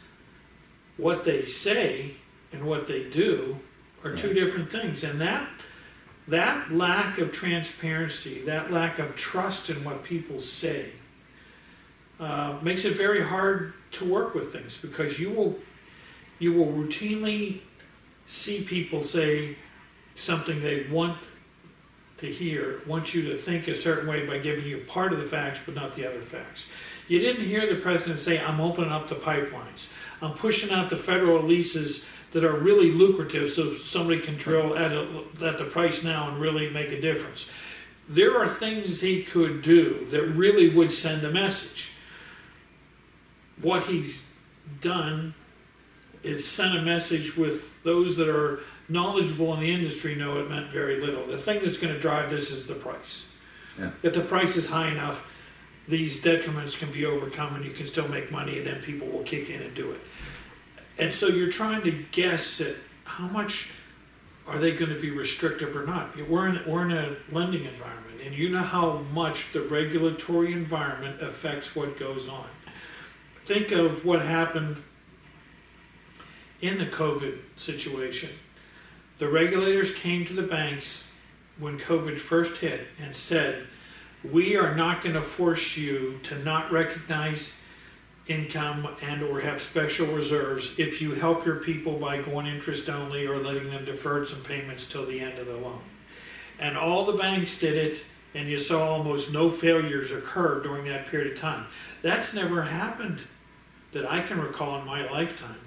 what 0.96 1.24
they 1.24 1.44
say 1.44 2.14
and 2.52 2.64
what 2.64 2.86
they 2.86 3.04
do 3.04 3.58
are 4.04 4.14
two 4.14 4.32
different 4.32 4.70
things. 4.70 5.02
And 5.02 5.20
that 5.20 5.48
that 6.26 6.72
lack 6.72 7.18
of 7.18 7.32
transparency, 7.32 8.42
that 8.42 8.70
lack 8.70 8.98
of 8.98 9.14
trust 9.14 9.68
in 9.68 9.84
what 9.84 10.04
people 10.04 10.40
say, 10.40 10.90
uh, 12.18 12.58
makes 12.62 12.84
it 12.84 12.96
very 12.96 13.22
hard 13.22 13.74
to 13.92 14.04
work 14.04 14.34
with 14.34 14.52
things 14.52 14.78
because 14.80 15.18
you 15.18 15.30
will 15.30 15.58
you 16.38 16.52
will 16.52 16.66
routinely 16.66 17.60
see 18.26 18.62
people 18.62 19.04
say 19.04 19.56
something 20.14 20.62
they 20.62 20.86
want 20.90 21.18
to 22.18 22.26
hear 22.26 22.80
wants 22.86 23.14
you 23.14 23.22
to 23.22 23.36
think 23.36 23.68
a 23.68 23.74
certain 23.74 24.08
way 24.08 24.24
by 24.26 24.38
giving 24.38 24.64
you 24.64 24.78
part 24.86 25.12
of 25.12 25.18
the 25.18 25.26
facts 25.26 25.60
but 25.66 25.74
not 25.74 25.94
the 25.94 26.06
other 26.06 26.22
facts. 26.22 26.66
You 27.08 27.18
didn't 27.18 27.44
hear 27.44 27.72
the 27.72 27.80
president 27.80 28.20
say, 28.20 28.40
I'm 28.40 28.60
opening 28.60 28.90
up 28.90 29.08
the 29.08 29.14
pipelines. 29.16 29.88
I'm 30.22 30.34
pushing 30.34 30.70
out 30.70 30.90
the 30.90 30.96
federal 30.96 31.42
leases 31.42 32.04
that 32.32 32.44
are 32.44 32.56
really 32.56 32.90
lucrative 32.90 33.50
so 33.50 33.74
somebody 33.74 34.20
can 34.20 34.36
drill 34.36 34.76
at, 34.76 34.92
a, 34.92 35.24
at 35.42 35.58
the 35.58 35.64
price 35.64 36.02
now 36.02 36.28
and 36.28 36.40
really 36.40 36.70
make 36.70 36.88
a 36.88 37.00
difference. 37.00 37.48
There 38.08 38.36
are 38.38 38.48
things 38.48 39.00
he 39.00 39.22
could 39.22 39.62
do 39.62 40.06
that 40.10 40.22
really 40.22 40.74
would 40.74 40.92
send 40.92 41.24
a 41.24 41.30
message. 41.30 41.92
What 43.62 43.84
he's 43.84 44.20
done 44.80 45.34
is 46.22 46.46
sent 46.46 46.76
a 46.76 46.82
message 46.82 47.36
with 47.36 47.82
those 47.84 48.16
that 48.16 48.28
are 48.28 48.60
knowledgeable 48.88 49.54
in 49.54 49.60
the 49.60 49.72
industry 49.72 50.14
know 50.14 50.40
it 50.40 50.50
meant 50.50 50.70
very 50.70 51.00
little. 51.00 51.26
The 51.26 51.38
thing 51.38 51.60
that's 51.62 51.78
going 51.78 51.94
to 51.94 52.00
drive 52.00 52.30
this 52.30 52.50
is 52.50 52.66
the 52.66 52.74
price. 52.74 53.28
Yeah. 53.78 53.90
If 54.02 54.14
the 54.14 54.22
price 54.22 54.56
is 54.56 54.68
high 54.68 54.90
enough, 54.90 55.26
these 55.86 56.22
detriments 56.22 56.78
can 56.78 56.90
be 56.92 57.04
overcome 57.04 57.54
and 57.56 57.64
you 57.64 57.72
can 57.72 57.86
still 57.86 58.08
make 58.08 58.30
money 58.30 58.58
and 58.58 58.66
then 58.66 58.82
people 58.82 59.08
will 59.08 59.22
kick 59.22 59.50
in 59.50 59.60
and 59.60 59.74
do 59.74 59.92
it. 59.92 60.00
And 60.98 61.14
so 61.14 61.26
you're 61.26 61.50
trying 61.50 61.82
to 61.82 61.90
guess 62.12 62.60
at 62.60 62.76
how 63.04 63.26
much 63.26 63.70
are 64.46 64.58
they 64.58 64.72
going 64.72 64.92
to 64.92 65.00
be 65.00 65.10
restrictive 65.10 65.76
or 65.76 65.84
not. 65.84 66.16
We're 66.28 66.48
in, 66.48 66.60
we're 66.66 66.84
in 66.84 66.92
a 66.92 67.16
lending 67.32 67.64
environment 67.64 68.20
and 68.24 68.34
you 68.34 68.48
know 68.48 68.62
how 68.62 68.98
much 69.12 69.52
the 69.52 69.60
regulatory 69.60 70.52
environment 70.52 71.22
affects 71.22 71.76
what 71.76 71.98
goes 71.98 72.28
on. 72.28 72.46
Think 73.44 73.72
of 73.72 74.04
what 74.04 74.22
happened 74.22 74.82
in 76.62 76.78
the 76.78 76.86
COVID 76.86 77.38
situation. 77.58 78.30
The 79.18 79.28
regulators 79.28 79.94
came 79.94 80.24
to 80.26 80.32
the 80.32 80.42
banks 80.42 81.04
when 81.58 81.78
COVID 81.78 82.18
first 82.18 82.58
hit 82.58 82.86
and 83.00 83.14
said, 83.14 83.66
we 84.32 84.56
are 84.56 84.74
not 84.74 85.02
going 85.02 85.14
to 85.14 85.22
force 85.22 85.76
you 85.76 86.18
to 86.24 86.38
not 86.38 86.72
recognize 86.72 87.52
income 88.26 88.88
and 89.02 89.22
or 89.22 89.40
have 89.40 89.60
special 89.60 90.06
reserves 90.06 90.74
if 90.78 91.00
you 91.02 91.14
help 91.14 91.44
your 91.44 91.56
people 91.56 91.98
by 91.98 92.22
going 92.22 92.46
interest 92.46 92.88
only 92.88 93.26
or 93.26 93.38
letting 93.38 93.70
them 93.70 93.84
defer 93.84 94.26
some 94.26 94.40
payments 94.42 94.86
till 94.86 95.04
the 95.04 95.20
end 95.20 95.38
of 95.38 95.46
the 95.46 95.56
loan. 95.56 95.80
And 96.58 96.78
all 96.78 97.04
the 97.04 97.18
banks 97.18 97.58
did 97.58 97.76
it 97.76 97.98
and 98.34 98.48
you 98.48 98.58
saw 98.58 98.88
almost 98.88 99.30
no 99.30 99.50
failures 99.50 100.10
occur 100.10 100.60
during 100.62 100.86
that 100.86 101.06
period 101.06 101.34
of 101.34 101.38
time. 101.38 101.66
That's 102.02 102.32
never 102.32 102.62
happened 102.62 103.20
that 103.92 104.10
I 104.10 104.22
can 104.22 104.40
recall 104.40 104.80
in 104.80 104.86
my 104.86 105.08
lifetime. 105.10 105.60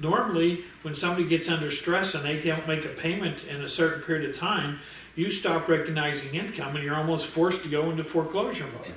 Normally, 0.00 0.64
when 0.82 0.94
somebody 0.94 1.28
gets 1.28 1.48
under 1.48 1.70
stress 1.70 2.14
and 2.14 2.24
they 2.24 2.40
don't 2.40 2.66
make 2.66 2.84
a 2.84 2.88
payment 2.88 3.44
in 3.44 3.62
a 3.62 3.68
certain 3.68 4.02
period 4.02 4.30
of 4.30 4.36
time, 4.36 4.80
you 5.18 5.32
stop 5.32 5.68
recognizing 5.68 6.32
income 6.34 6.76
and 6.76 6.84
you're 6.84 6.94
almost 6.94 7.26
forced 7.26 7.64
to 7.64 7.68
go 7.68 7.90
into 7.90 8.04
foreclosure 8.04 8.66
mode. 8.66 8.94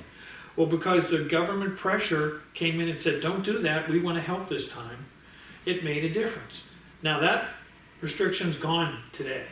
Well, 0.54 0.68
because 0.68 1.08
the 1.08 1.24
government 1.24 1.76
pressure 1.76 2.42
came 2.54 2.80
in 2.80 2.88
and 2.88 3.00
said, 3.00 3.20
don't 3.20 3.42
do 3.42 3.58
that, 3.60 3.88
we 3.88 4.00
want 4.00 4.18
to 4.18 4.22
help 4.22 4.48
this 4.48 4.68
time, 4.68 5.06
it 5.66 5.82
made 5.82 6.04
a 6.04 6.10
difference. 6.10 6.62
Now, 7.02 7.18
that 7.20 7.48
restriction's 8.00 8.56
gone 8.56 9.02
today, 9.12 9.46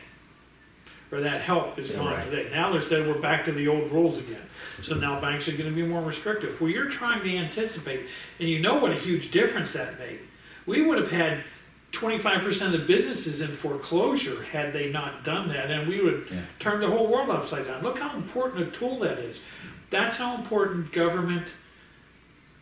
or 1.11 1.19
that 1.19 1.41
help 1.41 1.77
is 1.77 1.89
Yeah, 1.89 1.97
gone 1.97 2.13
right. 2.13 2.29
today. 2.29 2.49
Now 2.53 2.71
they're 2.71 2.81
saying 2.81 3.05
we're 3.05 3.19
back 3.19 3.43
to 3.45 3.51
the 3.51 3.67
old 3.67 3.91
rules 3.91 4.17
again. 4.17 4.41
So 4.81 4.93
mm-hmm. 4.93 5.01
now 5.01 5.19
banks 5.19 5.49
are 5.49 5.57
going 5.57 5.69
to 5.69 5.75
be 5.75 5.83
more 5.83 6.01
restrictive. 6.01 6.61
Well, 6.61 6.69
you're 6.69 6.89
trying 6.89 7.21
to 7.21 7.37
anticipate, 7.37 8.05
and 8.39 8.47
you 8.47 8.59
know 8.59 8.79
what 8.79 8.91
a 8.91 8.99
huge 8.99 9.31
difference 9.31 9.73
that 9.73 9.99
made. 9.99 10.19
We 10.65 10.83
would 10.83 10.99
have 10.99 11.11
had 11.11 11.43
25% 11.91 12.61
of 12.67 12.71
the 12.71 12.79
businesses 12.79 13.41
in 13.41 13.49
foreclosure 13.49 14.43
had 14.43 14.71
they 14.73 14.89
not 14.91 15.23
done 15.23 15.49
that, 15.49 15.69
and 15.69 15.87
we 15.89 16.01
would 16.01 16.27
Yeah. 16.31 16.41
turn 16.59 16.79
the 16.79 16.87
whole 16.87 17.07
world 17.07 17.29
upside 17.29 17.67
down. 17.67 17.83
Look 17.83 17.99
how 17.99 18.15
important 18.15 18.67
a 18.67 18.71
tool 18.71 18.99
that 18.99 19.19
is. 19.19 19.41
That's 19.89 20.17
how 20.17 20.35
important 20.35 20.93
government 20.93 21.47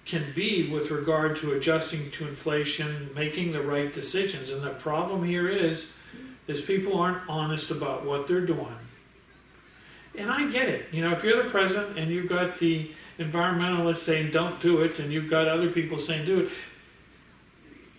can 0.05 0.31
be 0.33 0.67
with 0.71 0.89
regard 0.89 1.37
to 1.37 1.51
adjusting 1.53 2.09
to 2.11 2.27
inflation, 2.27 3.11
making 3.15 3.51
the 3.51 3.61
right 3.61 3.93
decisions. 3.93 4.49
And 4.49 4.63
the 4.63 4.71
problem 4.71 5.23
here 5.23 5.47
is, 5.47 5.87
is 6.47 6.61
people 6.61 6.97
aren't 6.99 7.21
honest 7.29 7.69
about 7.69 8.03
what 8.05 8.27
they're 8.27 8.41
doing. 8.45 8.75
And 10.17 10.31
I 10.31 10.47
get 10.49 10.67
it. 10.67 10.87
You 10.91 11.03
know, 11.03 11.11
if 11.13 11.23
you're 11.23 11.43
the 11.43 11.49
president 11.51 11.99
and 11.99 12.09
you've 12.09 12.27
got 12.27 12.57
the 12.57 12.89
environmentalists 13.19 13.97
saying 13.97 14.31
don't 14.31 14.59
do 14.59 14.81
it, 14.81 14.97
and 14.97 15.13
you've 15.13 15.29
got 15.29 15.47
other 15.47 15.69
people 15.69 15.99
saying 15.99 16.25
do 16.25 16.39
it, 16.39 16.49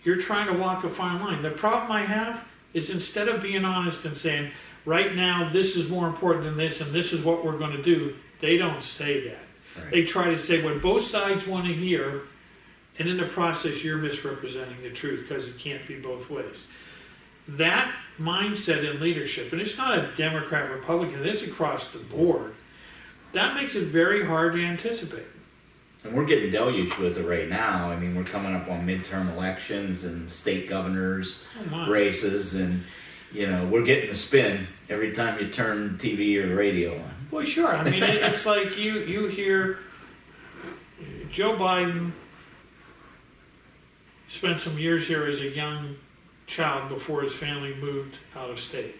you're 0.03 0.17
trying 0.17 0.47
to 0.47 0.53
walk 0.53 0.83
a 0.83 0.89
fine 0.89 1.21
line. 1.21 1.41
The 1.41 1.51
problem 1.51 1.91
I 1.91 2.03
have 2.03 2.43
is 2.73 2.89
instead 2.89 3.27
of 3.27 3.41
being 3.41 3.65
honest 3.65 4.05
and 4.05 4.17
saying, 4.17 4.51
right 4.85 5.15
now, 5.15 5.49
this 5.51 5.75
is 5.75 5.89
more 5.89 6.07
important 6.07 6.45
than 6.45 6.57
this, 6.57 6.81
and 6.81 6.91
this 6.91 7.13
is 7.13 7.23
what 7.23 7.45
we're 7.45 7.57
going 7.57 7.75
to 7.75 7.83
do, 7.83 8.15
they 8.39 8.57
don't 8.57 8.83
say 8.83 9.27
that. 9.27 9.83
Right. 9.83 9.91
They 9.91 10.05
try 10.05 10.31
to 10.31 10.39
say 10.39 10.63
what 10.63 10.81
both 10.81 11.03
sides 11.03 11.47
want 11.47 11.67
to 11.67 11.73
hear, 11.73 12.21
and 12.97 13.07
in 13.07 13.17
the 13.17 13.27
process, 13.27 13.83
you're 13.83 13.97
misrepresenting 13.97 14.81
the 14.81 14.89
truth 14.89 15.27
because 15.27 15.47
it 15.47 15.57
can't 15.57 15.87
be 15.87 15.99
both 15.99 16.29
ways. 16.29 16.67
That 17.47 17.93
mindset 18.19 18.89
in 18.89 18.99
leadership, 19.01 19.51
and 19.51 19.61
it's 19.61 19.77
not 19.77 19.97
a 19.97 20.13
Democrat, 20.15 20.71
Republican, 20.71 21.25
it's 21.25 21.43
across 21.43 21.87
the 21.89 21.99
board, 21.99 22.53
that 23.33 23.55
makes 23.55 23.75
it 23.75 23.85
very 23.85 24.25
hard 24.25 24.53
to 24.53 24.63
anticipate. 24.63 25.25
And 26.03 26.13
we're 26.13 26.25
getting 26.25 26.51
deluged 26.51 26.97
with 26.97 27.17
it 27.17 27.23
right 27.23 27.47
now. 27.47 27.91
I 27.91 27.95
mean, 27.95 28.15
we're 28.15 28.23
coming 28.23 28.55
up 28.55 28.67
on 28.69 28.87
midterm 28.87 29.31
elections 29.31 30.03
and 30.03 30.29
state 30.31 30.67
governors 30.67 31.43
Oh 31.71 31.89
races, 31.89 32.55
and 32.55 32.83
you 33.31 33.47
know, 33.47 33.67
we're 33.67 33.85
getting 33.85 34.09
the 34.09 34.15
spin 34.15 34.67
every 34.89 35.13
time 35.13 35.39
you 35.39 35.49
turn 35.49 35.97
TV 35.99 36.43
or 36.43 36.55
radio 36.55 36.95
on. 36.95 37.27
Well, 37.29 37.45
sure. 37.45 37.75
I 37.75 37.89
mean, 37.89 38.03
it's 38.03 38.45
like 38.45 38.77
you 38.77 38.99
you 38.99 39.27
hear 39.27 39.79
Joe 41.31 41.55
Biden 41.55 42.11
spent 44.27 44.61
some 44.61 44.77
years 44.77 45.07
here 45.07 45.25
as 45.27 45.39
a 45.39 45.49
young 45.49 45.97
child 46.47 46.89
before 46.89 47.21
his 47.21 47.33
family 47.33 47.75
moved 47.75 48.17
out 48.35 48.49
of 48.49 48.59
state. 48.59 48.95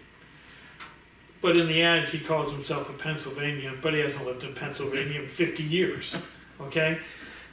But 1.40 1.56
in 1.56 1.66
the 1.66 1.82
ads, 1.82 2.12
he 2.12 2.20
calls 2.20 2.52
himself 2.52 2.88
a 2.88 2.92
Pennsylvanian, 2.92 3.80
but 3.82 3.94
he 3.94 4.00
hasn't 4.00 4.24
lived 4.24 4.44
in 4.44 4.54
Pennsylvania 4.54 5.22
in 5.22 5.28
50 5.28 5.62
years. 5.62 6.14
Okay? 6.60 6.98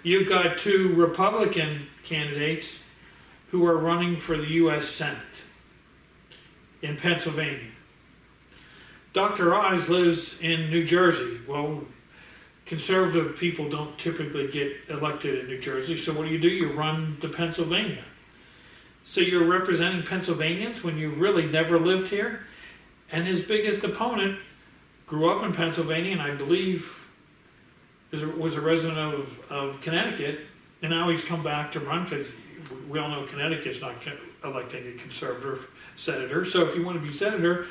You've 0.03 0.29
got 0.29 0.59
two 0.59 0.93
Republican 0.95 1.87
candidates 2.03 2.79
who 3.51 3.65
are 3.65 3.77
running 3.77 4.17
for 4.17 4.37
the 4.37 4.47
U.S. 4.47 4.87
Senate 4.87 5.17
in 6.81 6.97
Pennsylvania. 6.97 7.71
Dr. 9.13 9.55
Oz 9.55 9.89
lives 9.89 10.39
in 10.39 10.69
New 10.69 10.85
Jersey. 10.85 11.39
Well, 11.47 11.83
conservative 12.65 13.35
people 13.37 13.69
don't 13.69 13.97
typically 13.97 14.51
get 14.51 14.77
elected 14.87 15.39
in 15.39 15.47
New 15.47 15.59
Jersey, 15.59 15.97
so 15.97 16.13
what 16.13 16.27
do 16.27 16.29
you 16.31 16.39
do? 16.39 16.47
You 16.47 16.71
run 16.71 17.17
to 17.21 17.27
Pennsylvania. 17.27 18.03
So 19.05 19.21
you're 19.21 19.47
representing 19.47 20.03
Pennsylvanians 20.03 20.83
when 20.83 20.97
you 20.97 21.09
really 21.09 21.47
never 21.47 21.79
lived 21.79 22.09
here? 22.09 22.41
And 23.11 23.25
his 23.25 23.41
biggest 23.41 23.83
opponent 23.83 24.39
grew 25.07 25.27
up 25.29 25.43
in 25.43 25.51
Pennsylvania 25.51 26.11
and 26.11 26.21
I 26.21 26.35
believe 26.35 26.98
is, 28.11 28.25
was 28.25 28.55
a 28.55 28.61
resident 28.61 28.97
of, 28.97 29.39
of 29.49 29.81
Connecticut, 29.81 30.41
and 30.81 30.91
now 30.91 31.09
he's 31.09 31.23
come 31.23 31.43
back 31.43 31.71
to 31.73 31.79
run 31.79 32.05
because 32.05 32.27
we 32.89 32.99
all 32.99 33.09
know 33.09 33.25
Connecticut's 33.25 33.81
not 33.81 33.95
electing 34.43 34.87
a 34.87 34.91
conservative 34.93 35.69
senator. 35.95 36.45
So 36.45 36.65
if 36.65 36.75
you 36.75 36.83
want 36.83 37.01
to 37.01 37.07
be 37.07 37.13
senator, 37.13 37.67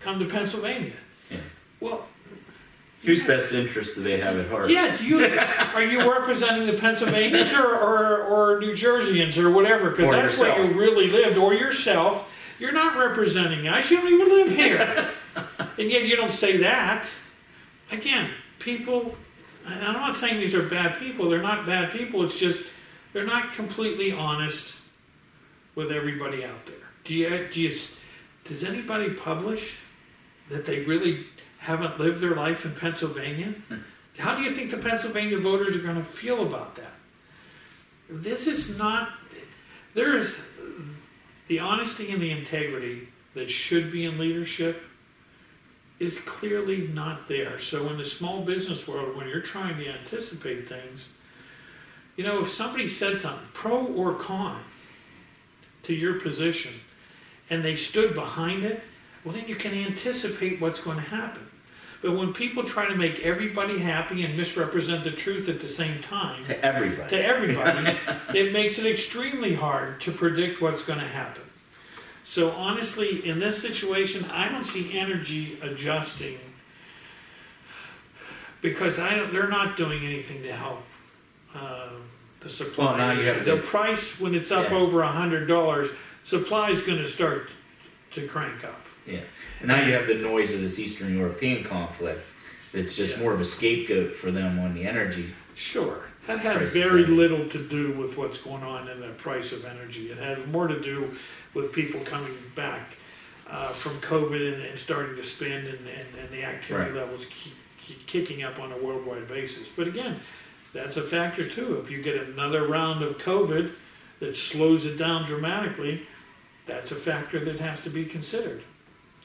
come 0.00 0.18
to 0.18 0.26
Pennsylvania. 0.26 0.94
Yeah. 1.30 1.40
Well, 1.80 2.06
Whose 3.02 3.24
best 3.24 3.52
interest 3.52 3.94
do 3.94 4.02
they 4.02 4.18
have 4.18 4.36
at 4.38 4.48
heart? 4.48 4.70
yeah, 4.70 4.96
do 4.96 5.04
you 5.04 5.24
are 5.24 5.84
you 5.84 6.10
representing 6.10 6.66
the 6.66 6.72
Pennsylvanians 6.72 7.52
or, 7.52 7.64
or, 7.64 8.24
or 8.24 8.60
New 8.60 8.72
Jerseyans 8.72 9.38
or 9.38 9.52
whatever? 9.52 9.90
Because 9.90 10.10
that's 10.10 10.38
where 10.38 10.64
you 10.64 10.78
really 10.78 11.08
lived, 11.08 11.38
or 11.38 11.54
yourself. 11.54 12.28
You're 12.58 12.72
not 12.72 12.96
representing 12.96 13.68
I 13.68 13.84
You 13.84 13.98
don't 13.98 14.12
even 14.12 14.28
live 14.28 14.50
here, 14.50 15.12
and 15.78 15.90
yet 15.90 16.06
you 16.06 16.16
don't 16.16 16.32
say 16.32 16.56
that. 16.56 17.06
Again, 17.92 18.30
people. 18.58 19.14
And 19.66 19.84
I'm 19.84 19.94
not 19.94 20.16
saying 20.16 20.40
these 20.40 20.54
are 20.54 20.62
bad 20.62 20.98
people. 20.98 21.28
They're 21.28 21.42
not 21.42 21.66
bad 21.66 21.92
people. 21.92 22.24
It's 22.24 22.38
just 22.38 22.64
they're 23.12 23.26
not 23.26 23.54
completely 23.54 24.12
honest 24.12 24.74
with 25.74 25.90
everybody 25.90 26.44
out 26.44 26.66
there. 26.66 26.76
Do 27.04 27.14
you 27.14 27.48
do 27.52 27.60
you 27.60 27.78
does 28.44 28.64
anybody 28.64 29.10
publish 29.10 29.78
that 30.48 30.64
they 30.64 30.80
really 30.80 31.26
haven't 31.58 31.98
lived 32.00 32.20
their 32.20 32.34
life 32.34 32.64
in 32.64 32.74
Pennsylvania? 32.74 33.54
Hmm. 33.68 33.76
How 34.18 34.36
do 34.36 34.42
you 34.42 34.50
think 34.50 34.70
the 34.70 34.78
Pennsylvania 34.78 35.38
voters 35.38 35.76
are 35.76 35.80
going 35.80 35.96
to 35.96 36.02
feel 36.02 36.42
about 36.42 36.74
that? 36.76 36.92
This 38.10 38.46
is 38.46 38.76
not 38.78 39.12
there 39.94 40.16
is 40.16 40.34
the 41.48 41.58
honesty 41.58 42.10
and 42.10 42.20
the 42.20 42.30
integrity 42.30 43.08
that 43.34 43.50
should 43.50 43.90
be 43.90 44.04
in 44.04 44.18
leadership 44.18 44.82
is 45.98 46.18
clearly 46.20 46.86
not 46.88 47.28
there. 47.28 47.58
So 47.60 47.88
in 47.88 47.98
the 47.98 48.04
small 48.04 48.42
business 48.42 48.86
world, 48.86 49.16
when 49.16 49.28
you're 49.28 49.40
trying 49.40 49.76
to 49.78 49.88
anticipate 49.88 50.68
things, 50.68 51.08
you 52.16 52.24
know, 52.24 52.42
if 52.42 52.52
somebody 52.52 52.88
said 52.88 53.20
something, 53.20 53.46
pro 53.52 53.84
or 53.86 54.14
con, 54.14 54.60
to 55.84 55.94
your 55.94 56.20
position, 56.20 56.74
and 57.50 57.64
they 57.64 57.76
stood 57.76 58.14
behind 58.14 58.64
it, 58.64 58.82
well, 59.24 59.34
then 59.34 59.48
you 59.48 59.56
can 59.56 59.72
anticipate 59.74 60.60
what's 60.60 60.80
going 60.80 60.96
to 60.96 61.02
happen. 61.02 61.42
But 62.00 62.12
when 62.12 62.32
people 62.32 62.62
try 62.62 62.86
to 62.86 62.94
make 62.94 63.20
everybody 63.20 63.78
happy 63.78 64.24
and 64.24 64.36
misrepresent 64.36 65.02
the 65.02 65.10
truth 65.10 65.48
at 65.48 65.60
the 65.60 65.68
same 65.68 66.00
time 66.00 66.44
To 66.44 66.64
everybody. 66.64 67.10
to 67.10 67.24
everybody, 67.24 67.98
it 68.38 68.52
makes 68.52 68.78
it 68.78 68.86
extremely 68.86 69.54
hard 69.54 70.00
to 70.02 70.12
predict 70.12 70.62
what's 70.62 70.84
going 70.84 71.00
to 71.00 71.06
happen. 71.06 71.42
So 72.28 72.50
honestly, 72.50 73.26
in 73.26 73.38
this 73.38 73.60
situation, 73.62 74.26
I 74.30 74.50
don't 74.50 74.64
see 74.64 74.98
energy 74.98 75.58
adjusting 75.62 76.38
because 78.60 78.98
I 78.98 79.16
don't, 79.16 79.32
they're 79.32 79.48
not 79.48 79.78
doing 79.78 80.04
anything 80.04 80.42
to 80.42 80.52
help 80.52 80.82
uh, 81.54 81.88
the 82.40 82.50
supply. 82.50 82.84
Well, 82.84 82.96
now 82.98 83.12
you 83.12 83.22
have 83.22 83.46
the 83.46 83.56
price 83.56 84.20
when 84.20 84.34
it's 84.34 84.50
up 84.52 84.68
Yeah. 84.70 84.76
over 84.76 85.00
a 85.00 85.08
hundred 85.08 85.46
dollars, 85.46 85.88
supply 86.24 86.68
is 86.68 86.82
going 86.82 86.98
to 86.98 87.08
start 87.08 87.48
to 88.12 88.28
crank 88.28 88.62
up. 88.62 88.84
Yeah. 89.06 89.20
And 89.60 89.68
now 89.68 89.82
you 89.86 89.94
have 89.94 90.06
the 90.06 90.16
noise 90.16 90.52
of 90.52 90.60
this 90.60 90.78
Eastern 90.78 91.16
European 91.16 91.64
conflict 91.64 92.20
that's 92.74 92.94
just 92.94 93.14
Yeah. 93.16 93.22
more 93.22 93.32
of 93.32 93.40
a 93.40 93.46
scapegoat 93.46 94.14
for 94.14 94.30
them 94.30 94.58
on 94.58 94.74
the 94.74 94.84
energy. 94.84 95.32
Sure. 95.54 96.00
That 96.26 96.40
had 96.40 96.58
Prices 96.58 96.74
very 96.74 97.06
little 97.06 97.48
to 97.48 97.58
do 97.58 97.92
with 97.92 98.18
what's 98.18 98.36
going 98.36 98.62
on 98.62 98.86
in 98.88 99.00
the 99.00 99.08
price 99.08 99.50
of 99.50 99.64
energy. 99.64 100.10
It 100.10 100.18
had 100.18 100.46
more 100.52 100.68
to 100.68 100.78
do 100.78 101.16
with 101.54 101.72
people 101.72 102.00
coming 102.00 102.34
back 102.54 102.96
uh, 103.48 103.68
from 103.68 103.92
COVID 104.00 104.54
and, 104.54 104.62
and 104.62 104.78
starting 104.78 105.16
to 105.16 105.24
spend 105.24 105.66
and, 105.66 105.86
and, 105.86 106.14
and 106.20 106.30
the 106.30 106.44
activity 106.44 106.90
Right. 106.90 107.00
levels 107.00 107.26
keep, 107.26 107.54
keep 107.84 108.06
kicking 108.06 108.42
up 108.42 108.58
on 108.58 108.72
a 108.72 108.76
worldwide 108.76 109.26
basis. 109.28 109.66
But 109.74 109.88
again, 109.88 110.20
that's 110.74 110.96
a 110.96 111.02
factor 111.02 111.48
too. 111.48 111.80
If 111.82 111.90
you 111.90 112.02
get 112.02 112.16
another 112.16 112.66
round 112.66 113.02
of 113.02 113.18
COVID 113.18 113.72
that 114.20 114.36
slows 114.36 114.84
it 114.84 114.98
down 114.98 115.24
dramatically, 115.26 116.06
that's 116.66 116.92
a 116.92 116.96
factor 116.96 117.42
that 117.46 117.58
has 117.60 117.80
to 117.82 117.90
be 117.90 118.04
considered. 118.04 118.62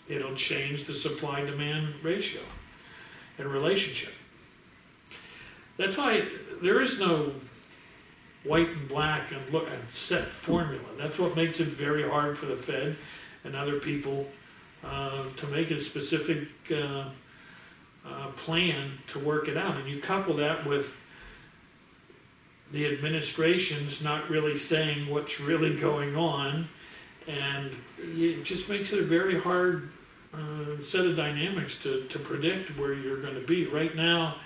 It'll 0.07 0.35
change 0.35 0.85
the 0.85 0.93
supply 0.93 1.41
demand 1.41 1.95
ratio 2.03 2.41
and 3.37 3.47
relationship. 3.47 4.13
That's 5.77 5.97
why 5.97 6.27
there 6.61 6.81
is 6.81 6.99
no 6.99 7.33
white 8.43 8.69
and 8.69 8.87
black 8.87 9.31
and 9.31 9.51
look 9.51 9.67
and 9.69 9.81
set 9.91 10.27
formula. 10.27 10.83
That's 10.97 11.17
what 11.17 11.35
makes 11.35 11.59
it 11.59 11.69
very 11.69 12.07
hard 12.07 12.37
for 12.37 12.45
the 12.45 12.57
Fed 12.57 12.97
and 13.43 13.55
other 13.55 13.79
people 13.79 14.27
uh, 14.83 15.25
to 15.37 15.47
make 15.47 15.71
a 15.71 15.79
specific 15.79 16.47
uh, 16.71 17.09
uh, 18.05 18.27
plan 18.35 18.91
to 19.07 19.19
work 19.19 19.47
it 19.47 19.57
out. 19.57 19.77
And 19.77 19.87
you 19.87 20.01
couple 20.01 20.35
that 20.37 20.67
with 20.67 20.99
the 22.71 22.85
administration's 22.87 24.01
not 24.01 24.29
really 24.29 24.57
saying 24.57 25.07
what's 25.07 25.39
really 25.39 25.75
going 25.75 26.15
on, 26.15 26.67
and 27.27 27.71
it 27.99 28.43
just 28.43 28.67
makes 28.67 28.91
it 28.91 28.99
a 28.99 29.03
very 29.03 29.39
hard 29.39 29.91
uh, 30.33 30.83
set 30.83 31.05
of 31.05 31.15
dynamics 31.15 31.77
to, 31.83 32.05
to 32.07 32.19
predict 32.19 32.77
where 32.77 32.93
you're 32.93 33.21
going 33.21 33.35
to 33.35 33.45
be. 33.45 33.67
Right 33.67 33.95
now, 33.95 34.37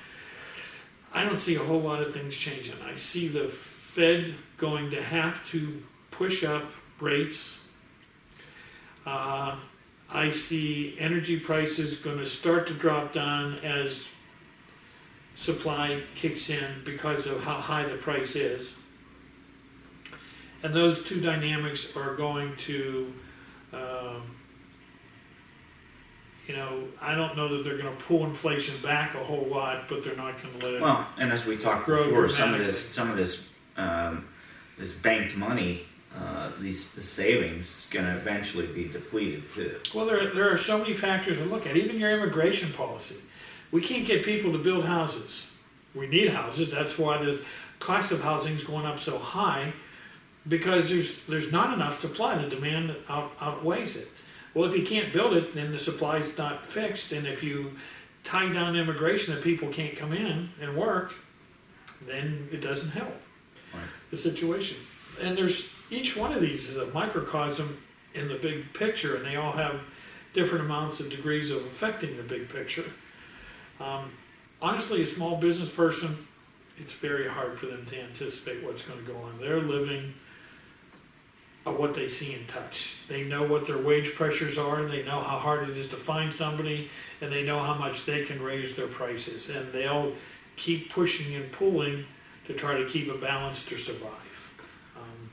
I 1.14 1.24
don't 1.24 1.40
see 1.40 1.56
a 1.56 1.64
whole 1.64 1.80
lot 1.80 2.02
of 2.02 2.14
things 2.14 2.36
changing. 2.36 2.76
I 2.82 2.98
see 2.98 3.28
the 3.30 3.48
Fed 3.98 4.36
going 4.58 4.92
to 4.92 5.02
have 5.02 5.44
to 5.50 5.82
push 6.12 6.44
up 6.44 6.66
rates. 7.00 7.58
Uh, 9.08 9.56
I 10.08 10.30
see 10.30 10.96
energy 11.00 11.40
prices 11.40 11.98
going 11.98 12.20
to 12.20 12.28
start 12.28 12.68
to 12.68 12.76
drop 12.76 13.12
down 13.12 13.56
as 13.60 14.08
supply 15.36 16.04
kicks 16.14 16.52
in 16.52 16.84
because 16.86 17.26
of 17.26 17.44
how 17.44 17.56
high 17.56 17.86
the 17.86 17.96
price 17.96 18.36
is. 18.36 18.72
And 20.62 20.76
those 20.76 21.04
two 21.04 21.20
dynamics 21.20 21.88
are 21.96 22.16
going 22.16 22.56
to, 22.68 23.12
um, 23.74 24.36
you 26.48 26.56
know, 26.56 26.84
I 27.02 27.16
don't 27.16 27.36
know 27.36 27.48
that 27.58 27.64
they're 27.64 27.82
going 27.82 27.98
to 27.98 28.04
pull 28.04 28.26
inflation 28.26 28.80
back 28.84 29.16
a 29.16 29.24
whole 29.24 29.48
lot, 29.48 29.90
but 29.90 30.04
they're 30.04 30.16
not 30.16 30.40
going 30.40 30.60
to 30.60 30.66
let 30.66 30.76
it. 30.76 30.82
Well, 30.84 31.08
and 31.18 31.32
as 31.32 31.46
we 31.46 31.58
talked 31.58 31.88
before, 31.88 32.30
some 32.30 32.54
of 32.54 32.60
this, 32.60 32.90
some 32.90 33.10
of 33.10 33.18
this, 33.18 33.42
um, 33.78 34.28
this 34.78 34.92
banked 34.92 35.36
money, 35.36 35.86
uh, 36.16 36.52
these 36.60 36.92
the 36.94 37.04
savings 37.04 37.66
is 37.66 37.88
going 37.90 38.06
to 38.06 38.16
eventually 38.16 38.68
be 38.68 38.88
depleted 38.88 39.52
too. 39.54 39.80
Well, 39.94 40.06
there, 40.06 40.34
there 40.34 40.52
are 40.52 40.58
so 40.58 40.78
many 40.80 40.94
factors 40.94 41.38
to 41.38 41.46
look 41.46 41.66
at. 41.68 41.78
Even 41.78 41.98
your 41.98 42.12
immigration 42.12 42.74
policy. 42.74 43.16
We 43.72 43.82
can't 43.82 44.06
get 44.06 44.24
people 44.24 44.52
to 44.54 44.58
build 44.58 44.86
houses. 44.86 45.48
We 45.94 46.08
need 46.08 46.30
houses. 46.30 46.72
That's 46.72 46.98
why 46.98 47.24
the 47.24 47.42
cost 47.80 48.12
of 48.12 48.22
housing 48.22 48.56
is 48.56 48.64
going 48.64 48.86
up 48.86 49.00
so 49.00 49.18
high 49.20 49.74
because 50.48 50.90
there's 50.90 51.24
there's 51.26 51.52
not 51.52 51.74
enough 51.74 52.00
supply. 52.00 52.38
The 52.38 52.50
demand 52.50 52.96
out, 53.10 53.32
outweighs 53.42 53.96
it. 53.96 54.08
Well, 54.54 54.70
if 54.70 54.76
you 54.76 54.86
can't 54.86 55.14
build 55.14 55.34
it, 55.34 55.54
then 55.54 55.72
the 55.72 55.78
supply's 55.78 56.36
not 56.38 56.66
fixed. 56.66 57.12
And 57.12 57.28
if 57.28 57.44
you 57.44 57.74
tie 58.24 58.52
down 58.52 58.76
immigration 58.76 59.36
that 59.36 59.44
people 59.44 59.70
can't 59.70 59.96
come 59.96 60.14
in 60.14 60.50
and 60.60 60.76
work, 60.76 61.14
then 62.08 62.50
it 62.52 62.62
doesn't 62.62 62.90
help. 62.90 63.22
The 64.12 64.18
situation. 64.18 64.78
And 65.22 65.38
there's 65.38 65.74
each 65.90 66.16
one 66.16 66.34
of 66.34 66.42
these 66.42 66.70
is 66.70 66.78
a 66.78 66.88
microcosm 66.88 67.82
in 68.14 68.28
the 68.28 68.36
big 68.36 68.74
picture, 68.74 69.16
and 69.16 69.26
they 69.26 69.36
all 69.36 69.54
have 69.54 69.80
different 70.34 70.66
amounts 70.66 71.00
of 71.00 71.10
degrees 71.10 71.52
of 71.52 71.66
affecting 71.66 72.18
the 72.18 72.24
big 72.24 72.50
picture. 72.50 72.86
Um, 73.80 74.12
honestly, 74.62 75.02
a 75.02 75.08
small 75.08 75.38
business 75.38 75.70
person, 75.70 76.28
it's 76.78 76.92
very 76.92 77.28
hard 77.28 77.58
for 77.58 77.66
them 77.68 77.86
to 77.88 78.00
anticipate 78.00 78.64
what's 78.64 78.84
going 78.84 79.04
to 79.04 79.12
go 79.12 79.18
on. 79.18 79.40
They're 79.40 79.62
living 79.62 80.14
what 81.76 81.94
they 81.94 82.08
see 82.08 82.34
and 82.34 82.48
touch. 82.48 82.96
They 83.08 83.24
know 83.24 83.44
what 83.44 83.68
their 83.68 83.78
wage 83.78 84.16
pressures 84.16 84.58
are, 84.58 84.80
and 84.80 84.92
they 84.92 85.04
know 85.04 85.20
how 85.22 85.40
hard 85.40 85.70
it 85.70 85.78
is 85.78 85.88
to 85.90 85.96
find 85.96 86.34
somebody, 86.34 86.90
and 87.22 87.32
they 87.32 87.44
know 87.44 87.60
how 87.62 87.74
much 87.76 88.06
they 88.06 88.24
can 88.24 88.42
raise 88.42 88.76
their 88.76 88.88
prices, 88.88 89.50
and 89.50 89.72
they'll 89.74 90.14
keep 90.56 90.92
pushing 90.92 91.36
and 91.36 91.52
pulling 91.52 92.06
to 92.48 92.54
try 92.54 92.78
to 92.78 92.86
keep 92.86 93.10
a 93.14 93.18
balance 93.18 93.64
to 93.66 93.78
survive. 93.78 94.12
Um, 94.96 95.30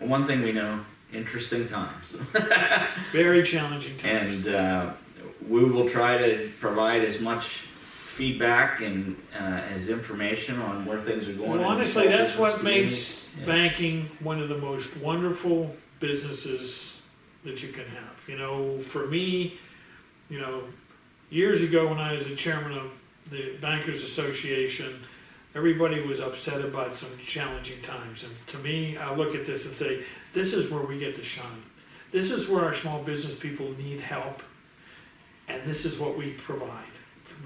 Well, 0.00 0.08
one 0.10 0.26
thing 0.26 0.42
we 0.42 0.52
know: 0.52 0.80
interesting 1.12 1.68
times, 1.68 2.14
very 3.12 3.42
challenging 3.42 3.96
times. 3.98 4.46
and 4.46 4.54
uh, 4.54 4.90
we 5.48 5.64
will 5.64 5.88
try 5.88 6.18
to 6.18 6.50
provide 6.60 7.02
as 7.02 7.20
much 7.20 7.44
feedback 7.46 8.80
and 8.80 9.16
uh, 9.38 9.44
as 9.74 9.88
information 9.88 10.58
on 10.58 10.84
where 10.84 11.00
things 11.00 11.28
are 11.28 11.32
going. 11.34 11.60
Well, 11.60 11.64
honestly, 11.70 12.08
that's 12.08 12.36
what 12.36 12.64
makes 12.64 13.28
Yeah. 13.38 13.46
banking 13.46 14.10
one 14.20 14.40
of 14.42 14.48
the 14.48 14.58
most 14.58 14.96
wonderful 14.96 15.76
businesses 16.00 16.98
that 17.44 17.62
you 17.62 17.68
can 17.68 17.84
have. 17.86 18.16
You 18.26 18.36
know, 18.36 18.80
for 18.80 19.06
me, 19.06 19.58
you 20.28 20.40
know, 20.40 20.64
years 21.30 21.62
ago 21.62 21.86
when 21.88 21.98
I 21.98 22.14
was 22.14 22.26
the 22.26 22.34
chairman 22.34 22.72
of 22.76 22.90
the 23.30 23.56
Bankers 23.60 24.02
Association, 24.02 25.00
everybody 25.54 26.00
was 26.02 26.20
upset 26.20 26.60
about 26.60 26.96
some 26.96 27.10
challenging 27.24 27.80
times. 27.82 28.24
And 28.24 28.34
to 28.48 28.58
me, 28.58 28.96
I 28.96 29.14
look 29.14 29.34
at 29.34 29.46
this 29.46 29.66
and 29.66 29.74
say, 29.74 30.04
this 30.32 30.52
is 30.52 30.70
where 30.70 30.82
we 30.82 30.98
get 30.98 31.14
to 31.16 31.24
shine. 31.24 31.62
This 32.12 32.30
is 32.30 32.48
where 32.48 32.64
our 32.64 32.74
small 32.74 33.02
business 33.02 33.34
people 33.34 33.72
need 33.76 34.00
help, 34.00 34.42
and 35.46 35.62
this 35.68 35.84
is 35.84 35.98
what 35.98 36.16
we 36.16 36.30
provide. 36.32 36.84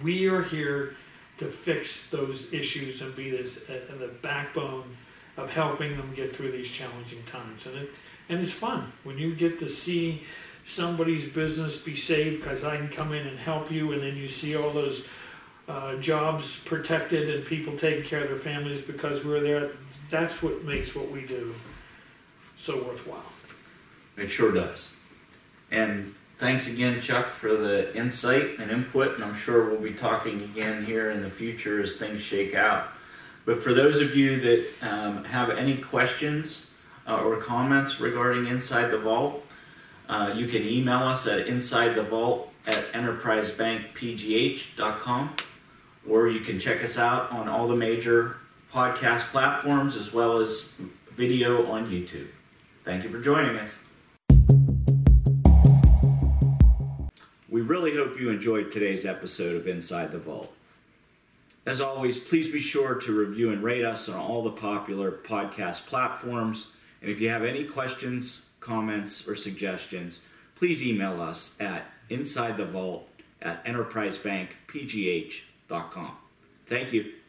We 0.03 0.29
are 0.29 0.43
here 0.43 0.97
to 1.39 1.47
fix 1.47 2.09
those 2.11 2.53
issues 2.53 3.03
and 3.03 3.15
be 3.17 3.31
this, 3.31 3.59
uh, 3.69 3.97
the 3.99 4.13
backbone 4.23 4.97
of 5.37 5.51
helping 5.51 5.97
them 5.97 6.13
get 6.15 6.35
through 6.35 6.53
these 6.53 6.71
challenging 6.71 7.23
times. 7.25 7.67
And 7.67 7.77
it 7.77 7.91
and 8.29 8.41
it's 8.41 8.53
fun 8.53 8.93
when 9.05 9.19
you 9.19 9.35
get 9.35 9.59
to 9.59 9.69
see 9.69 10.23
somebody's 10.65 11.29
business 11.29 11.77
be 11.77 11.97
saved 11.97 12.43
because 12.43 12.65
I 12.65 12.77
can 12.77 12.89
come 12.89 13.13
in 13.13 13.27
and 13.27 13.39
help 13.39 13.71
you, 13.71 13.93
and 13.93 14.01
then 14.01 14.17
you 14.17 14.29
see 14.29 14.57
all 14.57 14.71
those 14.71 15.07
uh, 15.69 15.97
jobs 15.97 16.57
protected 16.65 17.29
and 17.31 17.45
people 17.45 17.77
taking 17.77 18.05
care 18.05 18.23
of 18.23 18.29
their 18.29 18.39
families 18.39 18.83
because 18.85 19.25
we're 19.25 19.41
there. 19.41 19.73
That's 20.11 20.43
what 20.43 20.65
makes 20.65 20.95
what 20.95 21.11
we 21.11 21.23
do 21.23 21.55
so 22.59 22.83
worthwhile. 22.83 23.25
It 24.17 24.29
sure 24.29 24.53
does. 24.53 24.91
And 25.71 26.15
thanks 26.39 26.69
again, 26.69 27.01
Chuck, 27.01 27.33
for 27.33 27.57
the 27.57 27.97
insight 27.97 28.59
and 28.59 28.71
input. 28.71 29.15
And 29.15 29.25
I'm 29.25 29.35
sure 29.35 29.71
we'll 29.71 29.81
be 29.81 29.95
talking 29.95 30.43
again 30.43 30.85
here 30.85 31.11
in 31.11 31.23
the 31.23 31.31
future 31.31 31.83
as 31.83 31.97
things 31.97 32.21
shake 32.21 32.55
out. 32.55 32.89
But 33.45 33.61
for 33.63 33.75
those 33.75 34.01
of 34.01 34.15
you 34.15 34.39
that 34.41 34.67
um, 34.83 35.25
have 35.25 35.51
any 35.51 35.77
questions 35.77 36.67
uh, 37.09 37.21
or 37.23 37.39
comments 37.39 37.99
regarding 38.01 38.47
Inside 38.47 38.91
the 38.91 38.99
Vault, 38.99 39.45
uh, 40.09 40.33
you 40.37 40.47
can 40.47 40.63
email 40.63 40.99
us 40.99 41.27
at 41.27 41.47
insidethevault 41.47 42.47
at 42.67 42.93
enterprisebankpgh.com 42.93 45.37
or 46.09 46.29
you 46.29 46.41
can 46.41 46.59
check 46.59 46.83
us 46.83 46.99
out 46.99 47.31
on 47.31 47.49
all 47.49 47.69
the 47.69 47.77
major 47.77 48.37
podcast 48.73 49.31
platforms 49.31 49.97
as 49.97 50.13
well 50.13 50.39
as 50.39 50.65
video 51.15 51.67
on 51.67 51.91
YouTube. 51.91 52.29
Thank 52.85 53.05
you 53.05 53.11
for 53.11 53.21
joining 53.21 53.57
us. 53.57 53.71
We 57.49 57.61
really 57.61 57.95
hope 57.95 58.19
you 58.19 58.31
enjoyed 58.31 58.73
today's 58.73 59.05
episode 59.05 59.57
of 59.57 59.69
Inside 59.69 60.11
the 60.11 60.19
Vault. 60.19 60.53
As 61.65 61.81
always, 61.81 62.19
please 62.19 62.49
be 62.51 62.61
sure 62.61 62.97
to 62.97 63.13
review 63.13 63.53
and 63.53 63.63
rate 63.63 63.85
us 63.85 64.09
on 64.09 64.17
all 64.17 64.43
the 64.43 64.51
popular 64.51 65.13
podcast 65.13 65.87
platforms. 65.87 66.69
And 67.01 67.11
if 67.11 67.21
you 67.21 67.29
have 67.29 67.45
any 67.45 67.65
questions, 67.65 68.43
comments, 68.59 69.29
or 69.29 69.37
suggestions, 69.37 70.21
please 70.57 70.85
email 70.85 71.21
us 71.21 71.55
at 71.61 71.85
insidethevault 72.11 73.03
at 73.41 73.65
enterprisebankpgh.com. 73.65 75.52
Thank 76.67 76.93
you. 76.93 77.22